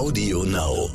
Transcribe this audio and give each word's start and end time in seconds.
Audio 0.00 0.44
Now. 0.44 0.88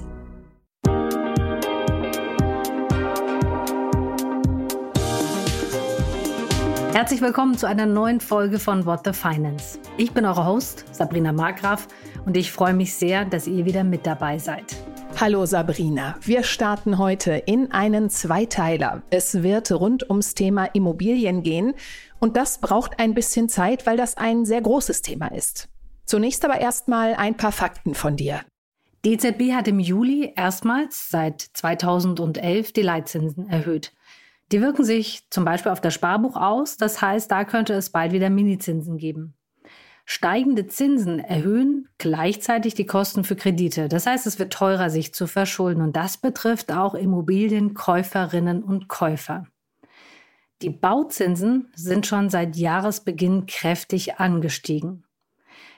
Herzlich 6.91 7.21
willkommen 7.21 7.55
zu 7.55 7.67
einer 7.67 7.85
neuen 7.85 8.19
Folge 8.19 8.57
von 8.57 8.87
What 8.87 9.01
the 9.05 9.13
Finance. 9.13 9.77
Ich 9.97 10.11
bin 10.11 10.25
eure 10.25 10.47
Host 10.47 10.85
Sabrina 10.91 11.31
Markgraf 11.33 11.87
und 12.25 12.35
ich 12.35 12.51
freue 12.51 12.73
mich 12.73 12.95
sehr, 12.95 13.25
dass 13.25 13.45
ihr 13.45 13.65
wieder 13.65 13.83
mit 13.83 14.07
dabei 14.07 14.39
seid. 14.39 14.75
Hallo 15.21 15.45
Sabrina, 15.45 16.15
wir 16.21 16.41
starten 16.41 16.97
heute 16.97 17.33
in 17.33 17.71
einen 17.71 18.09
Zweiteiler. 18.09 19.03
Es 19.11 19.43
wird 19.43 19.71
rund 19.71 20.09
ums 20.09 20.33
Thema 20.33 20.65
Immobilien 20.73 21.43
gehen 21.43 21.75
und 22.17 22.37
das 22.37 22.57
braucht 22.57 22.97
ein 22.97 23.13
bisschen 23.13 23.49
Zeit, 23.49 23.85
weil 23.85 23.97
das 23.97 24.17
ein 24.17 24.45
sehr 24.45 24.61
großes 24.61 25.03
Thema 25.03 25.27
ist. 25.27 25.69
Zunächst 26.05 26.43
aber 26.43 26.59
erstmal 26.59 27.13
ein 27.13 27.37
paar 27.37 27.51
Fakten 27.51 27.93
von 27.93 28.15
dir. 28.15 28.41
Die 29.05 29.13
EZB 29.13 29.53
hat 29.53 29.67
im 29.67 29.79
Juli 29.79 30.33
erstmals 30.35 31.11
seit 31.11 31.39
2011 31.39 32.73
die 32.73 32.81
Leitzinsen 32.81 33.47
erhöht. 33.47 33.93
Die 34.51 34.61
wirken 34.61 34.83
sich 34.83 35.29
zum 35.29 35.45
Beispiel 35.45 35.71
auf 35.71 35.79
das 35.79 35.93
Sparbuch 35.93 36.35
aus, 36.35 36.77
das 36.77 37.03
heißt, 37.03 37.29
da 37.29 37.45
könnte 37.45 37.73
es 37.73 37.91
bald 37.91 38.13
wieder 38.13 38.31
Minizinsen 38.31 38.97
geben. 38.97 39.35
Steigende 40.05 40.65
Zinsen 40.65 41.19
erhöhen 41.19 41.87
gleichzeitig 41.99 42.73
die 42.73 42.87
Kosten 42.87 43.23
für 43.23 43.35
Kredite. 43.35 43.89
Das 43.89 44.07
heißt, 44.07 44.25
es 44.25 44.39
wird 44.39 44.51
teurer, 44.51 44.89
sich 44.89 45.13
zu 45.13 45.27
verschulden. 45.27 45.83
Und 45.83 45.95
das 45.95 46.17
betrifft 46.17 46.71
auch 46.71 46.95
Immobilienkäuferinnen 46.95 48.63
und 48.63 48.87
Käufer. 48.87 49.45
Die 50.63 50.71
Bauzinsen 50.71 51.71
sind 51.75 52.07
schon 52.07 52.31
seit 52.31 52.55
Jahresbeginn 52.55 53.45
kräftig 53.45 54.19
angestiegen. 54.19 55.04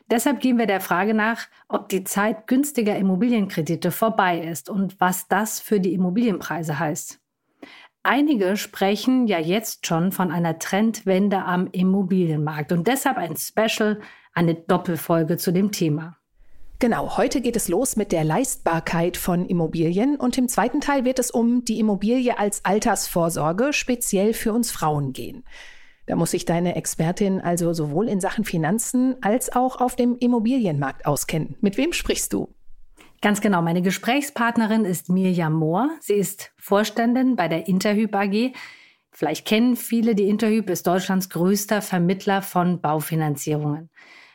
Deshalb 0.09 0.39
gehen 0.39 0.57
wir 0.57 0.67
der 0.67 0.79
Frage 0.79 1.13
nach, 1.13 1.47
ob 1.67 1.89
die 1.89 2.03
Zeit 2.03 2.47
günstiger 2.47 2.95
Immobilienkredite 2.95 3.91
vorbei 3.91 4.39
ist 4.39 4.69
und 4.69 4.99
was 5.01 5.27
das 5.27 5.59
für 5.59 5.79
die 5.79 5.93
Immobilienpreise 5.93 6.79
heißt. 6.79 7.19
Einige 8.03 8.55
sprechen 8.55 9.27
ja 9.27 9.37
jetzt 9.37 9.85
schon 9.85 10.13
von 10.13 10.31
einer 10.31 10.59
Trendwende 10.59 11.43
am 11.43 11.67
Immobilienmarkt 11.73 12.71
und 12.71 12.87
deshalb 12.87 13.17
ein 13.17 13.35
Special, 13.35 13.99
eine 14.33 14.55
Doppelfolge 14.55 15.35
zu 15.35 15.51
dem 15.51 15.73
Thema. 15.73 16.15
Genau, 16.79 17.17
heute 17.17 17.41
geht 17.41 17.55
es 17.57 17.67
los 17.67 17.95
mit 17.97 18.11
der 18.11 18.23
Leistbarkeit 18.23 19.17
von 19.17 19.45
Immobilien 19.47 20.15
und 20.15 20.37
im 20.37 20.47
zweiten 20.47 20.79
Teil 20.79 21.03
wird 21.03 21.19
es 21.19 21.31
um 21.31 21.65
die 21.65 21.79
Immobilie 21.79 22.37
als 22.37 22.63
Altersvorsorge 22.63 23.73
speziell 23.73 24.33
für 24.33 24.53
uns 24.53 24.71
Frauen 24.71 25.11
gehen. 25.11 25.43
Da 26.07 26.15
muss 26.15 26.31
sich 26.31 26.45
deine 26.45 26.75
Expertin 26.75 27.41
also 27.41 27.73
sowohl 27.73 28.07
in 28.07 28.21
Sachen 28.21 28.45
Finanzen 28.45 29.17
als 29.21 29.53
auch 29.53 29.81
auf 29.81 29.95
dem 29.95 30.17
Immobilienmarkt 30.17 31.05
auskennen. 31.05 31.57
Mit 31.61 31.77
wem 31.77 31.93
sprichst 31.93 32.31
du? 32.33 32.49
Ganz 33.21 33.41
genau. 33.41 33.61
Meine 33.61 33.81
Gesprächspartnerin 33.81 34.85
ist 34.85 35.09
Mirjam 35.09 35.53
Mohr. 35.53 35.89
Sie 35.99 36.13
ist 36.13 36.53
Vorständin 36.57 37.35
bei 37.35 37.49
der 37.49 37.67
Interhyp 37.67 38.15
AG. 38.15 38.53
Vielleicht 39.11 39.45
kennen 39.45 39.75
viele, 39.75 40.15
die 40.15 40.29
Interhyp 40.29 40.69
ist 40.69 40.87
Deutschlands 40.87 41.29
größter 41.29 41.81
Vermittler 41.81 42.41
von 42.41 42.79
Baufinanzierungen. 42.79 43.89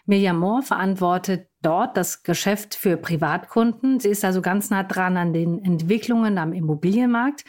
Mirjam 0.05 0.39
Mohr 0.41 0.63
verantwortet 0.63 1.49
dort 1.63 1.97
das 1.97 2.23
Geschäft 2.23 2.75
für 2.75 2.97
Privatkunden. 2.97 3.99
Sie 3.99 4.09
ist 4.09 4.25
also 4.25 4.43
ganz 4.43 4.69
nah 4.69 4.83
dran 4.83 5.17
an 5.17 5.33
den 5.33 5.65
Entwicklungen 5.65 6.37
am 6.37 6.53
Immobilienmarkt 6.53 7.45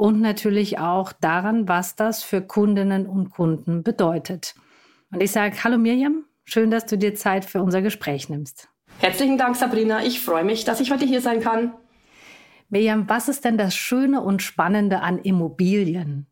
und 0.00 0.22
natürlich 0.22 0.78
auch 0.78 1.12
daran, 1.12 1.68
was 1.68 1.94
das 1.94 2.22
für 2.22 2.40
Kundinnen 2.40 3.04
und 3.04 3.28
Kunden 3.32 3.82
bedeutet. 3.82 4.54
Und 5.12 5.22
ich 5.22 5.30
sage, 5.30 5.54
hallo 5.62 5.76
Mirjam, 5.76 6.24
schön, 6.44 6.70
dass 6.70 6.86
du 6.86 6.96
dir 6.96 7.14
Zeit 7.14 7.44
für 7.44 7.62
unser 7.62 7.82
Gespräch 7.82 8.30
nimmst. 8.30 8.68
Herzlichen 8.98 9.36
Dank, 9.36 9.56
Sabrina. 9.56 10.02
Ich 10.02 10.22
freue 10.22 10.42
mich, 10.42 10.64
dass 10.64 10.80
ich 10.80 10.90
heute 10.90 11.04
hier 11.04 11.20
sein 11.20 11.40
kann. 11.40 11.74
Mirjam, 12.70 13.10
was 13.10 13.28
ist 13.28 13.44
denn 13.44 13.58
das 13.58 13.74
Schöne 13.74 14.22
und 14.22 14.40
Spannende 14.40 15.00
an 15.00 15.18
Immobilien? 15.18 16.26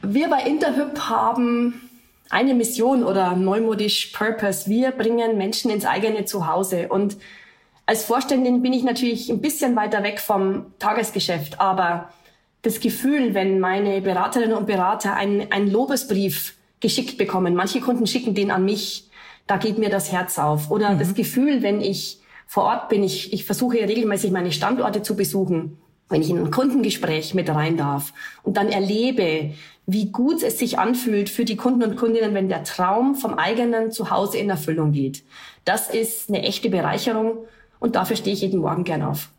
Wir 0.00 0.30
bei 0.30 0.40
Interhyp 0.44 0.98
haben 1.10 1.90
eine 2.30 2.54
Mission 2.54 3.04
oder 3.04 3.36
neumodisch 3.36 4.14
Purpose. 4.16 4.70
Wir 4.70 4.92
bringen 4.92 5.36
Menschen 5.36 5.70
ins 5.70 5.84
eigene 5.84 6.24
Zuhause. 6.24 6.88
Und 6.88 7.18
als 7.84 8.02
Vorständin 8.06 8.62
bin 8.62 8.72
ich 8.72 8.82
natürlich 8.82 9.28
ein 9.28 9.42
bisschen 9.42 9.76
weiter 9.76 10.02
weg 10.02 10.20
vom 10.20 10.72
Tagesgeschäft, 10.78 11.60
aber 11.60 12.08
das 12.62 12.80
Gefühl, 12.80 13.34
wenn 13.34 13.60
meine 13.60 14.00
Beraterinnen 14.00 14.56
und 14.56 14.66
Berater 14.66 15.14
einen, 15.14 15.50
einen 15.50 15.70
Lobesbrief 15.70 16.54
geschickt 16.80 17.18
bekommen, 17.18 17.54
manche 17.54 17.80
Kunden 17.80 18.06
schicken 18.06 18.34
den 18.34 18.50
an 18.50 18.64
mich, 18.64 19.10
da 19.46 19.56
geht 19.56 19.78
mir 19.78 19.90
das 19.90 20.12
Herz 20.12 20.38
auf. 20.38 20.70
Oder 20.70 20.92
mhm. 20.92 20.98
das 20.98 21.14
Gefühl, 21.14 21.62
wenn 21.62 21.80
ich 21.80 22.20
vor 22.46 22.64
Ort 22.64 22.88
bin, 22.88 23.02
ich, 23.02 23.32
ich 23.32 23.44
versuche 23.44 23.76
regelmäßig 23.76 24.30
meine 24.30 24.52
Standorte 24.52 25.02
zu 25.02 25.16
besuchen, 25.16 25.78
wenn 26.08 26.22
ich 26.22 26.30
in 26.30 26.38
ein 26.38 26.50
Kundengespräch 26.50 27.34
mit 27.34 27.48
rein 27.48 27.76
darf 27.76 28.12
und 28.42 28.56
dann 28.56 28.68
erlebe, 28.68 29.54
wie 29.86 30.12
gut 30.12 30.42
es 30.42 30.58
sich 30.58 30.78
anfühlt 30.78 31.30
für 31.30 31.44
die 31.44 31.56
Kunden 31.56 31.82
und 31.82 31.96
Kundinnen, 31.96 32.34
wenn 32.34 32.48
der 32.48 32.64
Traum 32.64 33.14
vom 33.14 33.34
eigenen 33.34 33.90
Zuhause 33.90 34.38
in 34.38 34.50
Erfüllung 34.50 34.92
geht. 34.92 35.24
Das 35.64 35.90
ist 35.90 36.28
eine 36.28 36.42
echte 36.42 36.70
Bereicherung 36.70 37.38
und 37.80 37.96
dafür 37.96 38.16
stehe 38.16 38.34
ich 38.34 38.42
jeden 38.42 38.60
Morgen 38.60 38.84
gern 38.84 39.02
auf. 39.02 39.30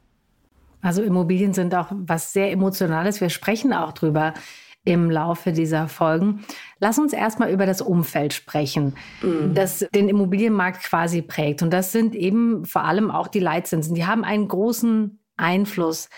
Also 0.84 1.02
Immobilien 1.02 1.54
sind 1.54 1.74
auch 1.74 1.88
was 1.92 2.34
sehr 2.34 2.52
Emotionales. 2.52 3.22
Wir 3.22 3.30
sprechen 3.30 3.74
auch 3.74 3.94
drüber 3.94 4.34
im 4.86 5.10
Laufe 5.10 5.54
dieser 5.54 5.88
Folgen. 5.88 6.44
Lass 6.80 7.00
uns 7.00 7.14
erstmal 7.14 7.52
über 7.52 7.66
das 7.66 7.82
Umfeld 7.82 8.34
sprechen, 8.34 8.96
mhm. 9.22 9.54
das 9.54 9.88
den 9.96 10.10
Immobilienmarkt 10.10 10.84
quasi 10.84 11.22
prägt. 11.22 11.64
Und 11.64 11.72
das 11.72 11.94
sind 11.94 12.16
eben 12.16 12.66
vor 12.66 12.84
allem 12.84 13.10
auch 13.10 13.30
die 13.30 13.40
Leitzinsen. 13.40 13.96
Die 13.96 14.06
haben 14.06 14.26
einen 14.26 14.50
großen 14.50 15.20
Einfluss. 15.38 16.10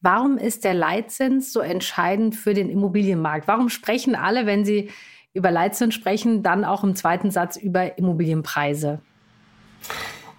Warum 0.00 0.36
ist 0.36 0.64
der 0.64 0.74
Leitzins 0.74 1.52
so 1.52 1.60
entscheidend 1.60 2.34
für 2.34 2.54
den 2.54 2.68
Immobilienmarkt? 2.68 3.46
Warum 3.46 3.68
sprechen 3.68 4.16
alle, 4.16 4.46
wenn 4.46 4.64
sie 4.64 4.90
über 5.32 5.52
Leitzins 5.52 5.94
sprechen, 5.94 6.42
dann 6.42 6.64
auch 6.64 6.82
im 6.82 6.96
zweiten 6.96 7.30
Satz 7.30 7.56
über 7.56 7.98
Immobilienpreise? 7.98 9.00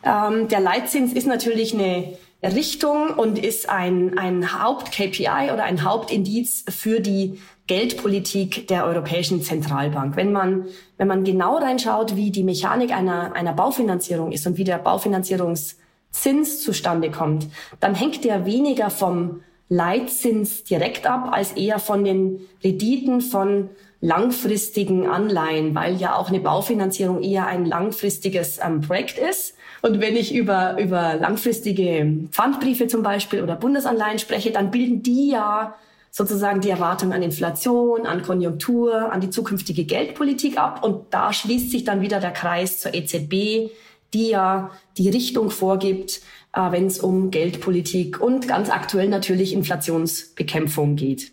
Ähm, 0.03 0.49
der 0.49 0.59
Leitzins 0.59 1.13
ist 1.13 1.27
natürlich 1.27 1.73
eine 1.73 2.17
Richtung 2.41 3.09
und 3.09 3.37
ist 3.37 3.69
ein, 3.69 4.17
ein 4.17 4.63
Haupt-KPI 4.63 5.51
oder 5.53 5.63
ein 5.63 5.83
Hauptindiz 5.83 6.63
für 6.69 7.01
die 7.01 7.39
Geldpolitik 7.67 8.67
der 8.67 8.85
Europäischen 8.85 9.41
Zentralbank. 9.41 10.15
Wenn 10.15 10.31
man, 10.31 10.65
wenn 10.97 11.07
man 11.07 11.23
genau 11.23 11.57
reinschaut, 11.57 12.15
wie 12.15 12.31
die 12.31 12.43
Mechanik 12.43 12.91
einer, 12.91 13.33
einer 13.33 13.53
Baufinanzierung 13.53 14.31
ist 14.31 14.47
und 14.47 14.57
wie 14.57 14.63
der 14.63 14.77
Baufinanzierungszins 14.77 16.61
zustande 16.61 17.11
kommt, 17.11 17.47
dann 17.79 17.93
hängt 17.93 18.23
der 18.23 18.45
weniger 18.45 18.89
vom 18.89 19.41
Leitzins 19.67 20.63
direkt 20.63 21.05
ab, 21.05 21.29
als 21.31 21.51
eher 21.51 21.77
von 21.77 22.03
den 22.03 22.39
Renditen 22.63 23.21
von 23.21 23.69
langfristigen 24.01 25.07
Anleihen, 25.07 25.75
weil 25.75 25.97
ja 25.97 26.15
auch 26.15 26.29
eine 26.29 26.39
Baufinanzierung 26.39 27.21
eher 27.21 27.47
ein 27.47 27.65
langfristiges 27.65 28.59
ähm, 28.63 28.81
Projekt 28.81 29.19
ist. 29.19 29.55
Und 29.81 30.01
wenn 30.01 30.15
ich 30.15 30.33
über, 30.33 30.79
über 30.79 31.15
langfristige 31.15 32.27
Pfandbriefe 32.31 32.87
zum 32.87 33.03
Beispiel 33.03 33.41
oder 33.41 33.55
Bundesanleihen 33.55 34.19
spreche, 34.19 34.51
dann 34.51 34.71
bilden 34.71 35.03
die 35.03 35.29
ja 35.29 35.75
sozusagen 36.11 36.61
die 36.61 36.69
Erwartung 36.69 37.13
an 37.13 37.21
Inflation, 37.21 38.05
an 38.05 38.23
Konjunktur, 38.23 39.11
an 39.11 39.21
die 39.21 39.29
zukünftige 39.29 39.85
Geldpolitik 39.85 40.57
ab. 40.59 40.83
Und 40.83 41.13
da 41.13 41.31
schließt 41.31 41.71
sich 41.71 41.83
dann 41.83 42.01
wieder 42.01 42.19
der 42.19 42.31
Kreis 42.31 42.79
zur 42.79 42.93
EZB, 42.93 43.71
die 44.13 44.29
ja 44.29 44.71
die 44.97 45.09
Richtung 45.09 45.51
vorgibt, 45.51 46.21
äh, 46.53 46.71
wenn 46.71 46.87
es 46.87 46.99
um 46.99 47.31
Geldpolitik 47.31 48.19
und 48.19 48.47
ganz 48.47 48.69
aktuell 48.69 49.07
natürlich 49.07 49.53
Inflationsbekämpfung 49.53 50.95
geht. 50.95 51.31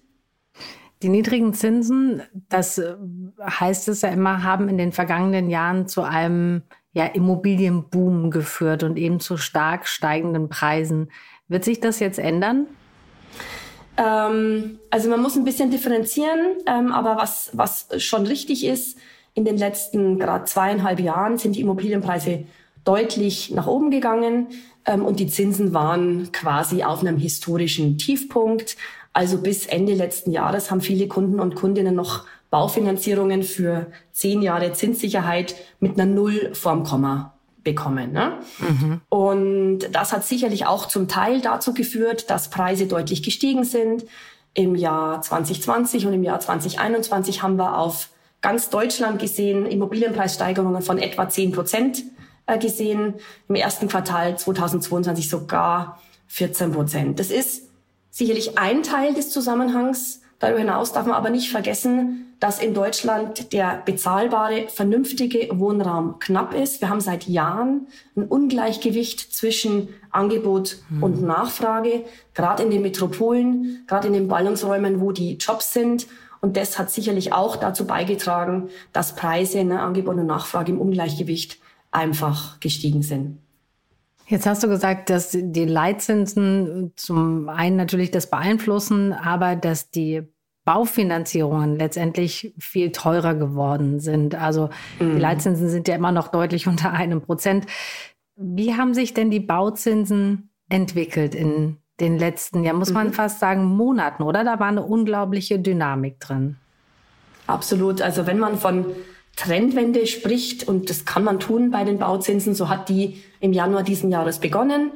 Die 1.02 1.08
niedrigen 1.08 1.52
Zinsen, 1.52 2.22
das 2.48 2.78
äh, 2.78 2.94
heißt 3.40 3.88
es 3.88 4.02
ja 4.02 4.10
immer, 4.10 4.42
haben 4.42 4.68
in 4.68 4.78
den 4.78 4.92
vergangenen 4.92 5.50
Jahren 5.50 5.88
zu 5.88 6.02
einem 6.02 6.62
ja, 6.96 7.04
Immobilienboom 7.04 8.30
geführt 8.30 8.82
und 8.82 8.96
eben 8.96 9.20
zu 9.20 9.36
stark 9.36 9.86
steigenden 9.86 10.48
Preisen. 10.48 11.10
Wird 11.46 11.62
sich 11.62 11.78
das 11.78 12.00
jetzt 12.00 12.18
ändern? 12.18 12.68
Ähm, 13.98 14.78
also 14.88 15.10
man 15.10 15.20
muss 15.20 15.36
ein 15.36 15.44
bisschen 15.44 15.70
differenzieren, 15.70 16.56
ähm, 16.66 16.92
aber 16.92 17.18
was, 17.18 17.50
was 17.52 17.88
schon 17.98 18.26
richtig 18.26 18.64
ist, 18.64 18.96
in 19.34 19.44
den 19.44 19.58
letzten 19.58 20.18
gerade 20.18 20.46
zweieinhalb 20.46 20.98
Jahren 20.98 21.36
sind 21.36 21.56
die 21.56 21.60
Immobilienpreise 21.60 22.46
deutlich 22.84 23.50
nach 23.50 23.66
oben 23.66 23.90
gegangen 23.90 24.46
ähm, 24.86 25.04
und 25.04 25.20
die 25.20 25.26
Zinsen 25.26 25.74
waren 25.74 26.32
quasi 26.32 26.82
auf 26.82 27.00
einem 27.00 27.18
historischen 27.18 27.98
Tiefpunkt. 27.98 28.78
Also 29.12 29.42
bis 29.42 29.66
Ende 29.66 29.92
letzten 29.92 30.30
Jahres 30.30 30.70
haben 30.70 30.80
viele 30.80 31.08
Kunden 31.08 31.40
und 31.40 31.56
Kundinnen 31.56 31.94
noch 31.94 32.24
Baufinanzierungen 32.50 33.42
für 33.42 33.86
zehn 34.12 34.42
Jahre 34.42 34.72
Zinssicherheit 34.72 35.54
mit 35.80 35.98
einer 35.98 36.06
Null 36.06 36.54
vorm 36.54 36.84
Komma 36.84 37.34
bekommen. 37.64 38.12
Ne? 38.12 38.38
Mhm. 38.60 39.00
Und 39.08 39.78
das 39.92 40.12
hat 40.12 40.24
sicherlich 40.24 40.66
auch 40.66 40.86
zum 40.86 41.08
Teil 41.08 41.40
dazu 41.40 41.74
geführt, 41.74 42.30
dass 42.30 42.48
Preise 42.48 42.86
deutlich 42.86 43.22
gestiegen 43.22 43.64
sind. 43.64 44.04
Im 44.54 44.74
Jahr 44.74 45.20
2020 45.20 46.06
und 46.06 46.14
im 46.14 46.22
Jahr 46.22 46.40
2021 46.40 47.42
haben 47.42 47.56
wir 47.56 47.76
auf 47.76 48.10
ganz 48.40 48.70
Deutschland 48.70 49.20
gesehen 49.20 49.66
Immobilienpreissteigerungen 49.66 50.80
von 50.80 50.98
etwa 50.98 51.28
10 51.28 51.52
Prozent 51.52 52.04
äh, 52.46 52.58
gesehen, 52.58 53.14
im 53.48 53.54
ersten 53.56 53.88
Quartal 53.88 54.38
2022 54.38 55.28
sogar 55.28 56.00
14 56.28 56.72
Prozent. 56.72 57.18
Das 57.18 57.30
ist 57.30 57.68
sicherlich 58.10 58.56
ein 58.56 58.82
Teil 58.82 59.14
des 59.14 59.30
Zusammenhangs. 59.30 60.22
Darüber 60.38 60.58
hinaus 60.58 60.92
darf 60.92 61.06
man 61.06 61.14
aber 61.14 61.30
nicht 61.30 61.50
vergessen, 61.50 62.34
dass 62.40 62.60
in 62.60 62.74
Deutschland 62.74 63.54
der 63.54 63.82
bezahlbare, 63.86 64.68
vernünftige 64.68 65.48
Wohnraum 65.58 66.18
knapp 66.18 66.54
ist. 66.54 66.82
Wir 66.82 66.90
haben 66.90 67.00
seit 67.00 67.26
Jahren 67.26 67.86
ein 68.14 68.24
Ungleichgewicht 68.24 69.34
zwischen 69.34 69.88
Angebot 70.10 70.76
hm. 70.88 71.02
und 71.02 71.22
Nachfrage, 71.22 72.04
gerade 72.34 72.62
in 72.62 72.70
den 72.70 72.82
Metropolen, 72.82 73.84
gerade 73.86 74.08
in 74.08 74.12
den 74.12 74.28
Ballungsräumen, 74.28 75.00
wo 75.00 75.12
die 75.12 75.36
Jobs 75.38 75.72
sind. 75.72 76.06
Und 76.42 76.58
das 76.58 76.78
hat 76.78 76.90
sicherlich 76.90 77.32
auch 77.32 77.56
dazu 77.56 77.86
beigetragen, 77.86 78.68
dass 78.92 79.16
Preise, 79.16 79.64
ne, 79.64 79.80
Angebot 79.80 80.16
und 80.16 80.26
Nachfrage 80.26 80.72
im 80.72 80.80
Ungleichgewicht 80.80 81.58
einfach 81.90 82.60
gestiegen 82.60 83.02
sind. 83.02 83.38
Jetzt 84.28 84.46
hast 84.46 84.62
du 84.62 84.68
gesagt, 84.68 85.08
dass 85.08 85.30
die 85.30 85.64
Leitzinsen 85.64 86.92
zum 86.96 87.48
einen 87.48 87.76
natürlich 87.76 88.10
das 88.10 88.28
beeinflussen, 88.28 89.12
aber 89.12 89.54
dass 89.54 89.90
die 89.90 90.22
Baufinanzierungen 90.64 91.76
letztendlich 91.76 92.52
viel 92.58 92.90
teurer 92.90 93.34
geworden 93.34 94.00
sind. 94.00 94.34
Also 94.34 94.68
mhm. 94.98 95.14
die 95.14 95.20
Leitzinsen 95.20 95.68
sind 95.68 95.86
ja 95.86 95.94
immer 95.94 96.10
noch 96.10 96.28
deutlich 96.28 96.66
unter 96.66 96.92
einem 96.92 97.22
Prozent. 97.22 97.66
Wie 98.34 98.74
haben 98.74 98.92
sich 98.92 99.14
denn 99.14 99.30
die 99.30 99.40
Bauzinsen 99.40 100.50
entwickelt 100.68 101.34
in 101.34 101.78
den 102.00 102.18
letzten, 102.18 102.64
ja 102.64 102.74
muss 102.74 102.92
man 102.92 103.08
mhm. 103.08 103.12
fast 103.12 103.38
sagen, 103.38 103.64
Monaten, 103.64 104.22
oder? 104.22 104.44
Da 104.44 104.58
war 104.58 104.66
eine 104.66 104.82
unglaubliche 104.82 105.58
Dynamik 105.58 106.20
drin. 106.20 106.56
Absolut. 107.46 108.02
Also 108.02 108.26
wenn 108.26 108.38
man 108.38 108.58
von 108.58 108.86
Trendwende 109.36 110.06
spricht, 110.06 110.66
und 110.66 110.90
das 110.90 111.04
kann 111.04 111.22
man 111.22 111.38
tun 111.38 111.70
bei 111.70 111.84
den 111.84 111.98
Bauzinsen, 111.98 112.54
so 112.54 112.68
hat 112.68 112.88
die 112.88 113.22
im 113.40 113.52
Januar 113.52 113.82
diesen 113.82 114.10
Jahres 114.10 114.38
begonnen 114.38 114.92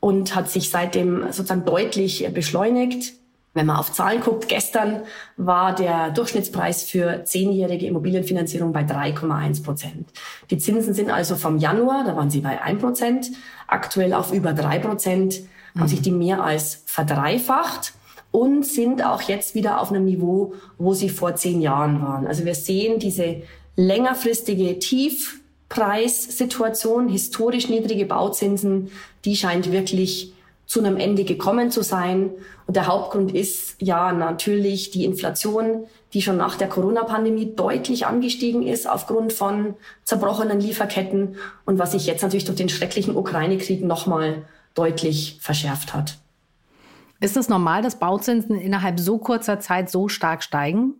und 0.00 0.34
hat 0.34 0.50
sich 0.50 0.70
seitdem 0.70 1.24
sozusagen 1.30 1.64
deutlich 1.64 2.28
beschleunigt. 2.32 3.12
Wenn 3.52 3.66
man 3.66 3.76
auf 3.76 3.92
Zahlen 3.92 4.20
guckt, 4.20 4.48
gestern 4.48 5.02
war 5.36 5.74
der 5.74 6.10
Durchschnittspreis 6.10 6.82
für 6.82 7.24
zehnjährige 7.24 7.86
Immobilienfinanzierung 7.86 8.72
bei 8.72 8.82
3,1 8.82 9.62
Prozent. 9.62 10.08
Die 10.50 10.58
Zinsen 10.58 10.92
sind 10.92 11.10
also 11.10 11.36
vom 11.36 11.58
Januar, 11.58 12.04
da 12.04 12.16
waren 12.16 12.30
sie 12.30 12.40
bei 12.40 12.60
1 12.60 12.80
Prozent, 12.80 13.30
aktuell 13.68 14.12
auf 14.12 14.32
über 14.32 14.54
3 14.54 14.80
Prozent, 14.80 15.42
mhm. 15.74 15.80
haben 15.80 15.88
sich 15.88 16.02
die 16.02 16.10
mehr 16.10 16.42
als 16.42 16.82
verdreifacht 16.86 17.92
und 18.32 18.66
sind 18.66 19.04
auch 19.04 19.22
jetzt 19.22 19.54
wieder 19.54 19.80
auf 19.80 19.90
einem 19.90 20.06
Niveau, 20.06 20.54
wo 20.76 20.92
sie 20.92 21.08
vor 21.08 21.36
zehn 21.36 21.60
Jahren 21.60 22.02
waren. 22.02 22.26
Also 22.26 22.44
wir 22.44 22.56
sehen 22.56 22.98
diese 22.98 23.42
längerfristige 23.76 24.78
Tiefpreissituation, 24.78 27.08
historisch 27.08 27.68
niedrige 27.68 28.06
Bauzinsen, 28.06 28.90
die 29.24 29.36
scheint 29.36 29.72
wirklich 29.72 30.32
zu 30.66 30.80
einem 30.80 30.96
Ende 30.96 31.24
gekommen 31.24 31.70
zu 31.70 31.82
sein. 31.82 32.30
Und 32.66 32.76
der 32.76 32.86
Hauptgrund 32.86 33.34
ist 33.34 33.76
ja 33.80 34.12
natürlich 34.12 34.90
die 34.90 35.04
Inflation, 35.04 35.86
die 36.14 36.22
schon 36.22 36.36
nach 36.36 36.56
der 36.56 36.68
Corona-Pandemie 36.68 37.54
deutlich 37.54 38.06
angestiegen 38.06 38.66
ist 38.66 38.88
aufgrund 38.88 39.32
von 39.32 39.74
zerbrochenen 40.04 40.60
Lieferketten 40.60 41.36
und 41.66 41.78
was 41.78 41.92
sich 41.92 42.06
jetzt 42.06 42.22
natürlich 42.22 42.46
durch 42.46 42.56
den 42.56 42.68
schrecklichen 42.68 43.16
Ukraine-Krieg 43.16 43.84
nochmal 43.84 44.44
deutlich 44.74 45.38
verschärft 45.40 45.94
hat. 45.94 46.18
Ist 47.20 47.36
es 47.36 47.48
normal, 47.48 47.82
dass 47.82 47.98
Bauzinsen 47.98 48.58
innerhalb 48.58 49.00
so 49.00 49.18
kurzer 49.18 49.60
Zeit 49.60 49.90
so 49.90 50.08
stark 50.08 50.42
steigen? 50.42 50.94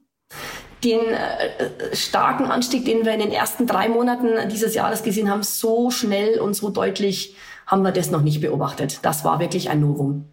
Den 0.82 1.00
äh, 1.00 1.94
starken 1.94 2.46
Anstieg, 2.46 2.84
den 2.84 3.04
wir 3.04 3.12
in 3.12 3.20
den 3.20 3.32
ersten 3.32 3.66
drei 3.66 3.88
Monaten 3.88 4.48
dieses 4.48 4.74
Jahres 4.74 5.02
gesehen 5.02 5.30
haben, 5.30 5.42
so 5.42 5.90
schnell 5.90 6.40
und 6.40 6.54
so 6.54 6.70
deutlich 6.70 7.36
haben 7.66 7.82
wir 7.82 7.92
das 7.92 8.10
noch 8.10 8.22
nicht 8.22 8.40
beobachtet. 8.40 9.00
Das 9.02 9.24
war 9.24 9.40
wirklich 9.40 9.70
ein 9.70 9.80
Novum. 9.80 10.26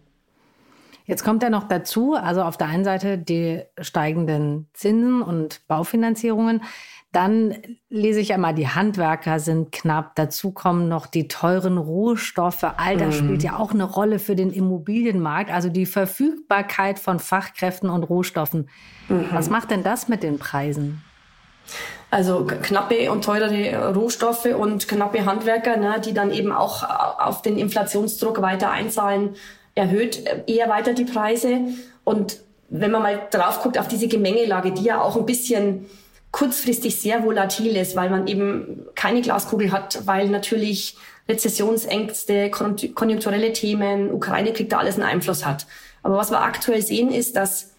Jetzt 1.04 1.24
kommt 1.24 1.42
ja 1.42 1.50
noch 1.50 1.64
dazu, 1.64 2.14
also 2.14 2.42
auf 2.42 2.56
der 2.56 2.68
einen 2.68 2.84
Seite 2.84 3.18
die 3.18 3.62
steigenden 3.80 4.68
Zinsen 4.72 5.22
und 5.22 5.66
Baufinanzierungen. 5.66 6.62
Dann 7.12 7.56
lese 7.90 8.20
ich 8.20 8.32
einmal, 8.32 8.54
die 8.54 8.68
Handwerker 8.68 9.38
sind 9.38 9.70
knapp. 9.70 10.16
Dazu 10.16 10.50
kommen 10.50 10.88
noch 10.88 11.06
die 11.06 11.28
teuren 11.28 11.76
Rohstoffe. 11.76 12.64
All 12.78 12.96
das 12.96 13.20
mhm. 13.20 13.24
spielt 13.24 13.42
ja 13.42 13.58
auch 13.58 13.72
eine 13.72 13.84
Rolle 13.84 14.18
für 14.18 14.34
den 14.34 14.50
Immobilienmarkt. 14.50 15.50
Also 15.50 15.68
die 15.68 15.84
Verfügbarkeit 15.84 16.98
von 16.98 17.18
Fachkräften 17.18 17.90
und 17.90 18.04
Rohstoffen. 18.04 18.70
Mhm. 19.10 19.26
Was 19.30 19.50
macht 19.50 19.70
denn 19.70 19.82
das 19.82 20.08
mit 20.08 20.22
den 20.22 20.38
Preisen? 20.38 21.04
Also 22.10 22.46
knappe 22.46 23.10
und 23.12 23.24
teurere 23.24 23.94
Rohstoffe 23.94 24.46
und 24.46 24.88
knappe 24.88 25.24
Handwerker, 25.24 25.76
ne, 25.76 26.00
die 26.04 26.14
dann 26.14 26.30
eben 26.30 26.50
auch 26.50 26.82
auf 27.18 27.42
den 27.42 27.58
Inflationsdruck 27.58 28.40
weiter 28.42 28.70
einzahlen, 28.70 29.36
erhöht 29.74 30.24
eher 30.46 30.68
weiter 30.68 30.94
die 30.94 31.04
Preise. 31.04 31.60
Und 32.04 32.40
wenn 32.68 32.90
man 32.90 33.02
mal 33.02 33.20
drauf 33.30 33.62
guckt 33.62 33.78
auf 33.78 33.88
diese 33.88 34.08
Gemengelage, 34.08 34.72
die 34.72 34.84
ja 34.84 35.00
auch 35.00 35.16
ein 35.16 35.26
bisschen 35.26 35.86
kurzfristig 36.32 36.96
sehr 36.96 37.24
volatil 37.24 37.76
ist, 37.76 37.94
weil 37.94 38.10
man 38.10 38.26
eben 38.26 38.86
keine 38.94 39.20
Glaskugel 39.20 39.70
hat, 39.70 40.06
weil 40.06 40.28
natürlich 40.28 40.96
Rezessionsängste, 41.28 42.50
konjunkturelle 42.50 43.52
Themen, 43.52 44.10
Ukraine 44.10 44.52
kriegt 44.52 44.72
da 44.72 44.78
alles 44.78 44.96
einen 44.96 45.04
Einfluss 45.04 45.46
hat. 45.46 45.66
Aber 46.02 46.16
was 46.16 46.30
wir 46.30 46.40
aktuell 46.40 46.82
sehen, 46.82 47.12
ist, 47.12 47.36
dass 47.36 47.70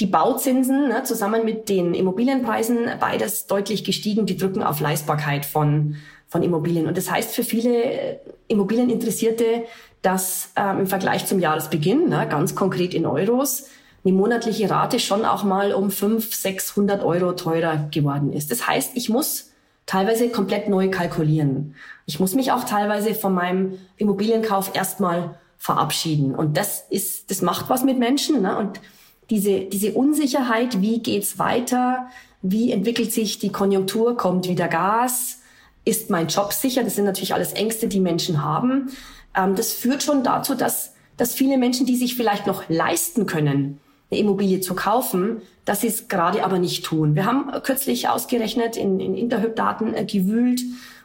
die 0.00 0.06
Bauzinsen 0.06 0.88
ne, 0.88 1.02
zusammen 1.04 1.44
mit 1.44 1.68
den 1.68 1.94
Immobilienpreisen 1.94 2.88
beides 3.00 3.46
deutlich 3.46 3.84
gestiegen, 3.84 4.26
die 4.26 4.36
drücken 4.36 4.62
auf 4.62 4.80
Leistbarkeit 4.80 5.44
von, 5.44 5.96
von 6.28 6.42
Immobilien. 6.42 6.86
Und 6.86 6.96
das 6.96 7.10
heißt 7.10 7.34
für 7.34 7.44
viele 7.44 8.20
Immobilieninteressierte, 8.48 9.64
dass 10.02 10.52
ähm, 10.56 10.80
im 10.80 10.86
Vergleich 10.86 11.26
zum 11.26 11.40
Jahresbeginn, 11.40 12.08
ne, 12.08 12.26
ganz 12.28 12.54
konkret 12.54 12.94
in 12.94 13.06
Euros, 13.06 13.68
die 14.06 14.12
monatliche 14.12 14.70
Rate 14.70 15.00
schon 15.00 15.24
auch 15.24 15.42
mal 15.42 15.74
um 15.74 15.90
500, 15.90 16.32
600 16.32 17.02
Euro 17.02 17.32
teurer 17.32 17.88
geworden 17.90 18.32
ist. 18.32 18.52
Das 18.52 18.66
heißt, 18.66 18.92
ich 18.94 19.08
muss 19.08 19.50
teilweise 19.84 20.28
komplett 20.28 20.68
neu 20.68 20.90
kalkulieren. 20.90 21.74
Ich 22.06 22.20
muss 22.20 22.34
mich 22.34 22.52
auch 22.52 22.64
teilweise 22.64 23.14
von 23.14 23.34
meinem 23.34 23.78
Immobilienkauf 23.96 24.74
erstmal 24.74 25.36
verabschieden. 25.58 26.36
Und 26.36 26.56
das 26.56 26.84
ist, 26.88 27.32
das 27.32 27.42
macht 27.42 27.68
was 27.68 27.82
mit 27.82 27.98
Menschen. 27.98 28.42
Ne? 28.42 28.56
Und 28.56 28.80
diese, 29.28 29.60
diese 29.62 29.92
Unsicherheit, 29.92 30.80
wie 30.80 31.00
geht's 31.00 31.40
weiter? 31.40 32.06
Wie 32.42 32.70
entwickelt 32.70 33.12
sich 33.12 33.40
die 33.40 33.50
Konjunktur? 33.50 34.16
Kommt 34.16 34.48
wieder 34.48 34.68
Gas? 34.68 35.40
Ist 35.84 36.10
mein 36.10 36.28
Job 36.28 36.52
sicher? 36.52 36.84
Das 36.84 36.94
sind 36.94 37.06
natürlich 37.06 37.34
alles 37.34 37.54
Ängste, 37.54 37.88
die 37.88 38.00
Menschen 38.00 38.44
haben. 38.44 38.90
Ähm, 39.36 39.56
das 39.56 39.72
führt 39.72 40.04
schon 40.04 40.22
dazu, 40.22 40.54
dass, 40.54 40.94
dass 41.16 41.34
viele 41.34 41.58
Menschen, 41.58 41.86
die 41.86 41.96
sich 41.96 42.14
vielleicht 42.14 42.46
noch 42.46 42.68
leisten 42.68 43.26
können, 43.26 43.80
eine 44.10 44.20
Immobilie 44.20 44.60
zu 44.60 44.74
kaufen, 44.74 45.42
dass 45.64 45.80
sie 45.80 45.88
es 45.88 46.08
gerade 46.08 46.44
aber 46.44 46.58
nicht 46.58 46.84
tun. 46.84 47.14
Wir 47.14 47.26
haben 47.26 47.50
kürzlich 47.62 48.08
ausgerechnet, 48.08 48.76
in, 48.76 49.00
in 49.00 49.16
Interhyp-Daten 49.16 49.94
äh, 49.94 50.04
gewühlt 50.04 50.60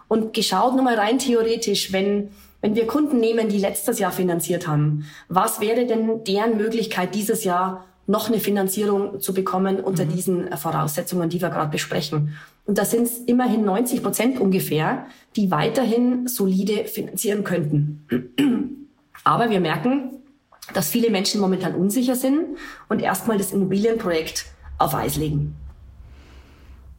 und 0.08 0.34
geschaut, 0.34 0.76
nur 0.76 0.84
mal 0.84 0.96
rein 0.96 1.18
theoretisch, 1.18 1.92
wenn, 1.92 2.30
wenn 2.62 2.76
wir 2.76 2.86
Kunden 2.86 3.20
nehmen, 3.20 3.50
die 3.50 3.58
letztes 3.58 3.98
Jahr 3.98 4.12
finanziert 4.12 4.68
haben, 4.68 5.06
was 5.30 5.62
wäre 5.62 5.86
denn 5.86 6.24
deren 6.26 6.58
Möglichkeit 6.58 7.16
dieses 7.16 7.44
Jahr 7.44 7.86
noch 8.08 8.28
eine 8.28 8.40
Finanzierung 8.40 9.20
zu 9.20 9.34
bekommen 9.34 9.80
unter 9.80 10.06
mhm. 10.06 10.10
diesen 10.10 10.48
äh, 10.48 10.58
Voraussetzungen, 10.58 11.30
die 11.30 11.42
wir 11.42 11.50
gerade 11.50 11.72
besprechen. 11.72 12.38
Und 12.66 12.78
da 12.78 12.86
sind 12.86 13.04
es 13.04 13.18
immerhin 13.20 13.66
90 13.66 14.04
Prozent 14.04 14.40
ungefähr, 14.40 15.08
die 15.36 15.50
weiterhin 15.50 16.28
solide 16.28 16.86
finanzieren 16.86 17.44
könnten. 17.44 18.88
Aber 19.24 19.50
wir 19.50 19.60
merken, 19.60 20.21
dass 20.74 20.90
viele 20.90 21.10
Menschen 21.10 21.42
momentan 21.42 21.76
unsicher 21.76 22.16
sind 22.16 22.58
und 22.90 23.02
erstmal 23.02 23.38
das 23.38 23.52
Immobilienprojekt 23.52 24.46
auf 24.78 24.96
Eis 24.96 25.16
legen. 25.16 25.56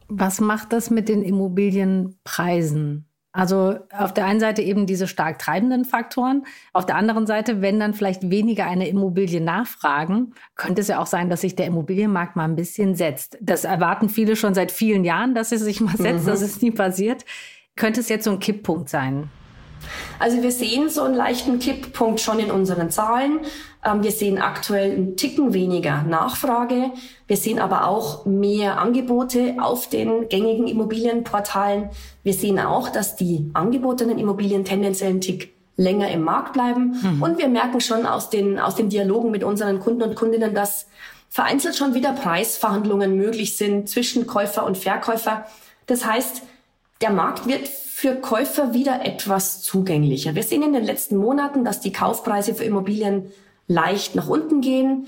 Was 0.07 0.39
macht 0.39 0.73
das 0.73 0.89
mit 0.89 1.09
den 1.09 1.23
Immobilienpreisen? 1.23 3.05
Also 3.35 3.79
auf 3.91 4.13
der 4.13 4.25
einen 4.25 4.39
Seite 4.39 4.61
eben 4.61 4.85
diese 4.85 5.07
stark 5.07 5.39
treibenden 5.39 5.85
Faktoren, 5.85 6.45
auf 6.71 6.85
der 6.85 6.97
anderen 6.97 7.25
Seite, 7.25 7.63
wenn 7.63 7.79
dann 7.79 7.95
vielleicht 7.95 8.29
weniger 8.29 8.67
eine 8.67 8.87
Immobilie 8.87 9.41
nachfragen, 9.41 10.35
könnte 10.55 10.81
es 10.81 10.87
ja 10.87 10.99
auch 10.99 11.07
sein, 11.07 11.31
dass 11.31 11.41
sich 11.41 11.55
der 11.55 11.65
Immobilienmarkt 11.65 12.35
mal 12.35 12.43
ein 12.43 12.55
bisschen 12.55 12.93
setzt. 12.93 13.39
Das 13.41 13.63
erwarten 13.63 14.07
viele 14.07 14.35
schon 14.35 14.53
seit 14.53 14.71
vielen 14.71 15.03
Jahren, 15.03 15.33
dass 15.33 15.51
es 15.51 15.61
sich 15.61 15.81
mal 15.81 15.97
setzt, 15.97 16.25
mhm. 16.25 16.29
dass 16.29 16.41
es 16.43 16.61
nie 16.61 16.69
passiert. 16.69 17.25
Könnte 17.75 18.01
es 18.01 18.09
jetzt 18.09 18.25
so 18.25 18.31
ein 18.31 18.39
Kipppunkt 18.39 18.87
sein? 18.87 19.31
Also 20.19 20.41
wir 20.41 20.51
sehen 20.51 20.89
so 20.89 21.03
einen 21.03 21.15
leichten 21.15 21.59
Kipppunkt 21.59 22.19
schon 22.19 22.39
in 22.39 22.51
unseren 22.51 22.89
Zahlen. 22.89 23.39
Ähm, 23.85 24.03
wir 24.03 24.11
sehen 24.11 24.39
aktuell 24.39 24.91
einen 24.91 25.17
Ticken 25.17 25.53
weniger 25.53 26.03
Nachfrage. 26.03 26.91
Wir 27.27 27.37
sehen 27.37 27.59
aber 27.59 27.87
auch 27.87 28.25
mehr 28.25 28.79
Angebote 28.79 29.55
auf 29.59 29.89
den 29.89 30.29
gängigen 30.29 30.67
Immobilienportalen. 30.67 31.89
Wir 32.23 32.33
sehen 32.33 32.59
auch, 32.59 32.89
dass 32.89 33.15
die 33.15 33.49
angebotenen 33.53 34.17
Immobilien 34.17 34.65
tendenziell 34.65 35.09
einen 35.09 35.21
Tick 35.21 35.53
länger 35.75 36.09
im 36.11 36.21
Markt 36.21 36.53
bleiben. 36.53 36.95
Mhm. 37.01 37.21
Und 37.21 37.37
wir 37.39 37.47
merken 37.47 37.81
schon 37.81 38.05
aus 38.05 38.29
den, 38.29 38.59
aus 38.59 38.75
den 38.75 38.89
Dialogen 38.89 39.31
mit 39.31 39.43
unseren 39.43 39.79
Kunden 39.79 40.03
und 40.03 40.15
Kundinnen, 40.15 40.53
dass 40.53 40.87
vereinzelt 41.29 41.75
schon 41.75 41.95
wieder 41.95 42.13
Preisverhandlungen 42.13 43.17
möglich 43.17 43.57
sind 43.57 43.89
zwischen 43.89 44.27
Käufer 44.27 44.65
und 44.65 44.77
Verkäufer. 44.77 45.47
Das 45.87 46.05
heißt, 46.05 46.43
der 47.01 47.09
Markt 47.09 47.47
wird 47.47 47.67
für 48.03 48.15
Käufer 48.15 48.73
wieder 48.73 49.05
etwas 49.05 49.61
zugänglicher. 49.61 50.35
Wir 50.35 50.43
sehen 50.43 50.61
in 50.61 50.73
den 50.73 50.83
letzten 50.83 51.15
Monaten, 51.15 51.63
dass 51.63 51.79
die 51.79 51.93
Kaufpreise 51.93 52.53
für 52.53 52.65
Immobilien 52.65 53.31
leicht 53.69 54.13
nach 54.13 54.27
unten 54.27 54.59
gehen. 54.59 55.07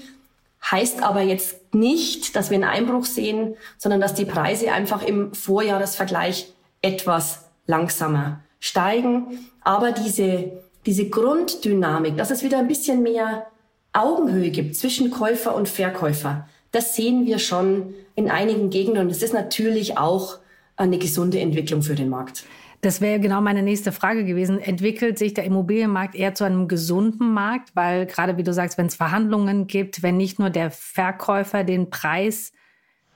Heißt 0.72 1.04
aber 1.04 1.22
jetzt 1.22 1.74
nicht, 1.74 2.38
dass 2.38 2.52
wir 2.52 2.56
einen 2.56 2.64
Einbruch 2.64 3.04
sehen, 3.04 3.56
sondern 3.78 4.00
dass 4.00 4.14
die 4.14 4.24
Preise 4.24 4.72
einfach 4.72 5.04
im 5.04 5.34
Vorjahresvergleich 5.34 6.54
etwas 6.82 7.50
langsamer 7.68 8.40
steigen. 8.62 9.46
Aber 9.60 9.92
diese, 9.92 10.54
diese 10.86 11.10
Grunddynamik, 11.10 12.16
dass 12.16 12.32
es 12.32 12.44
wieder 12.44 12.60
ein 12.60 12.70
bisschen 12.70 13.04
mehr 13.04 13.46
Augenhöhe 13.92 14.52
gibt 14.52 14.78
zwischen 14.78 15.12
Käufer 15.12 15.54
und 15.54 15.68
Verkäufer, 15.68 16.48
das 16.72 16.96
sehen 16.96 17.25
wir 17.25 17.40
schon 17.40 17.94
in 18.16 18.32
einigen 18.32 18.70
Gegenden. 18.70 19.04
Und 19.04 19.12
es 19.12 19.22
ist 19.22 19.34
natürlich 19.34 19.98
auch 19.98 20.38
eine 20.78 20.98
gesunde 20.98 21.42
Entwicklung 21.42 21.82
für 21.82 21.96
den 21.96 22.08
Markt. 22.08 22.46
Das 22.82 23.01
wäre 23.01 23.20
genau 23.20 23.41
meine 23.41 23.63
nächste 23.63 23.91
Frage 23.91 24.25
gewesen. 24.25 24.60
Entwickelt 24.60 25.17
sich 25.17 25.34
der 25.34 25.46
Immobilienmarkt 25.46 26.15
eher 26.15 26.36
zu 26.36 26.44
einem 26.44 26.67
gesunden 26.67 27.34
Markt? 27.34 27.75
Weil 27.75 28.05
gerade 28.05 28.38
wie 28.38 28.44
du 28.44 28.53
sagst, 28.53 28.77
wenn 28.77 28.88
es 28.88 28.96
Verhandlungen 28.96 29.67
gibt, 29.67 30.03
wenn 30.03 30.17
nicht 30.17 30.39
nur 30.39 30.50
der 30.50 30.72
Verkäufer 30.72 31.63
den 31.63 31.89
Preis 31.89 32.51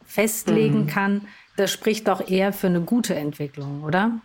festlegen 0.06 0.82
mhm. 0.82 0.88
kann, 0.88 1.22
das 1.56 1.72
spricht 1.72 2.08
doch 2.08 2.28
eher 2.28 2.54
für 2.54 2.68
eine 2.68 2.82
gute 2.82 3.16
Entwicklung, 3.16 3.84
oder? 3.84 4.20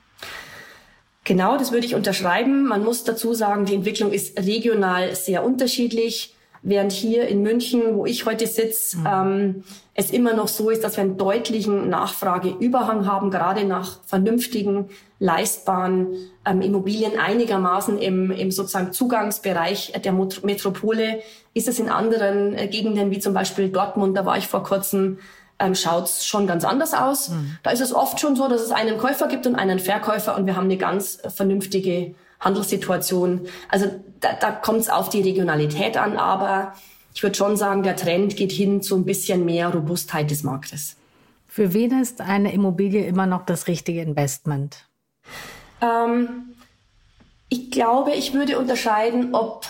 Genau, 1.25 1.57
das 1.57 1.73
würde 1.73 1.87
ich 1.87 1.95
unterschreiben. 1.95 2.67
Man 2.67 2.85
muss 2.85 3.05
dazu 3.05 3.33
sagen, 3.35 3.65
die 3.65 3.75
Entwicklung 3.75 4.13
ist 4.13 4.39
regional 4.39 5.15
sehr 5.15 5.43
unterschiedlich. 5.43 6.34
Während 6.67 6.93
hier 6.93 7.29
in 7.29 7.43
München, 7.43 7.95
wo 7.95 8.07
ich 8.07 8.25
heute 8.25 8.47
sitze, 8.47 8.97
mhm. 8.97 9.07
ähm, 9.07 9.65
es 9.93 10.11
immer 10.11 10.33
noch 10.33 10.49
so 10.49 10.71
ist, 10.71 10.83
dass 10.83 10.97
wir 10.97 11.05
einen 11.05 11.19
deutlichen 11.19 11.91
Nachfrageüberhang 11.91 13.07
haben, 13.07 13.31
gerade 13.31 13.65
nach 13.65 14.03
vernünftigen, 14.07 14.89
leistbaren 15.19 16.17
ähm, 16.47 16.63
Immobilien 16.63 17.19
einigermaßen 17.19 17.99
im, 17.99 18.31
im 18.31 18.51
sozusagen 18.51 18.93
Zugangsbereich 18.93 19.93
der 20.03 20.13
Metropole. 20.13 21.21
Ist 21.53 21.69
es 21.69 21.79
in 21.79 21.91
anderen 21.91 22.57
äh, 22.57 22.67
Gegenden 22.67 23.11
wie 23.11 23.19
zum 23.19 23.35
Beispiel 23.35 23.69
Dortmund, 23.69 24.17
da 24.17 24.25
war 24.25 24.39
ich 24.39 24.47
vor 24.47 24.63
kurzem, 24.63 25.19
ähm, 25.59 25.75
schaut 25.75 26.07
es 26.07 26.25
schon 26.25 26.47
ganz 26.47 26.65
anders 26.65 26.95
aus. 26.95 27.29
Mhm. 27.29 27.59
Da 27.63 27.73
ist 27.73 27.83
es 27.83 27.93
oft 27.93 28.19
schon 28.21 28.37
so, 28.37 28.49
dass 28.49 28.63
es 28.63 28.71
einen 28.71 28.97
Käufer 28.97 29.29
gibt 29.29 29.47
und 29.47 29.55
einen 29.55 29.81
Verkäufer 29.81 30.35
und 30.35 30.47
wir 30.47 30.57
haben 30.57 30.65
eine 30.65 30.79
ganz 30.79 31.19
vernünftige 31.29 32.15
Handelssituation. 32.45 33.49
Also 33.69 33.87
da, 34.21 34.35
da 34.35 34.53
kommt 34.53 34.81
es 34.81 34.91
auf 34.91 35.09
die 35.09 35.23
Regionalität 35.23 35.97
an, 35.97 36.17
aber 36.17 36.75
ich 37.15 37.23
würde 37.23 37.37
schon 37.37 37.57
sagen, 37.57 37.83
der 37.83 37.97
Trend 37.97 38.37
geht 38.37 38.53
hin 38.53 38.83
zu 38.83 38.97
ein 38.97 39.05
bisschen 39.05 39.45
mehr 39.45 39.69
Robustheit 39.69 40.31
des 40.31 40.43
Marktes. 40.43 40.97
Für 41.47 41.73
wen 41.73 42.01
ist 42.01 42.21
eine 42.21 42.53
Immobilie 42.53 43.07
immer 43.07 43.27
noch 43.27 43.47
das 43.47 43.69
richtige 43.69 44.03
Investment? 44.03 44.89
Ähm, 45.81 46.55
ich 47.49 47.71
glaube, 47.71 48.13
ich 48.13 48.35
würde 48.35 48.59
unterscheiden, 48.59 49.35
ob, 49.35 49.67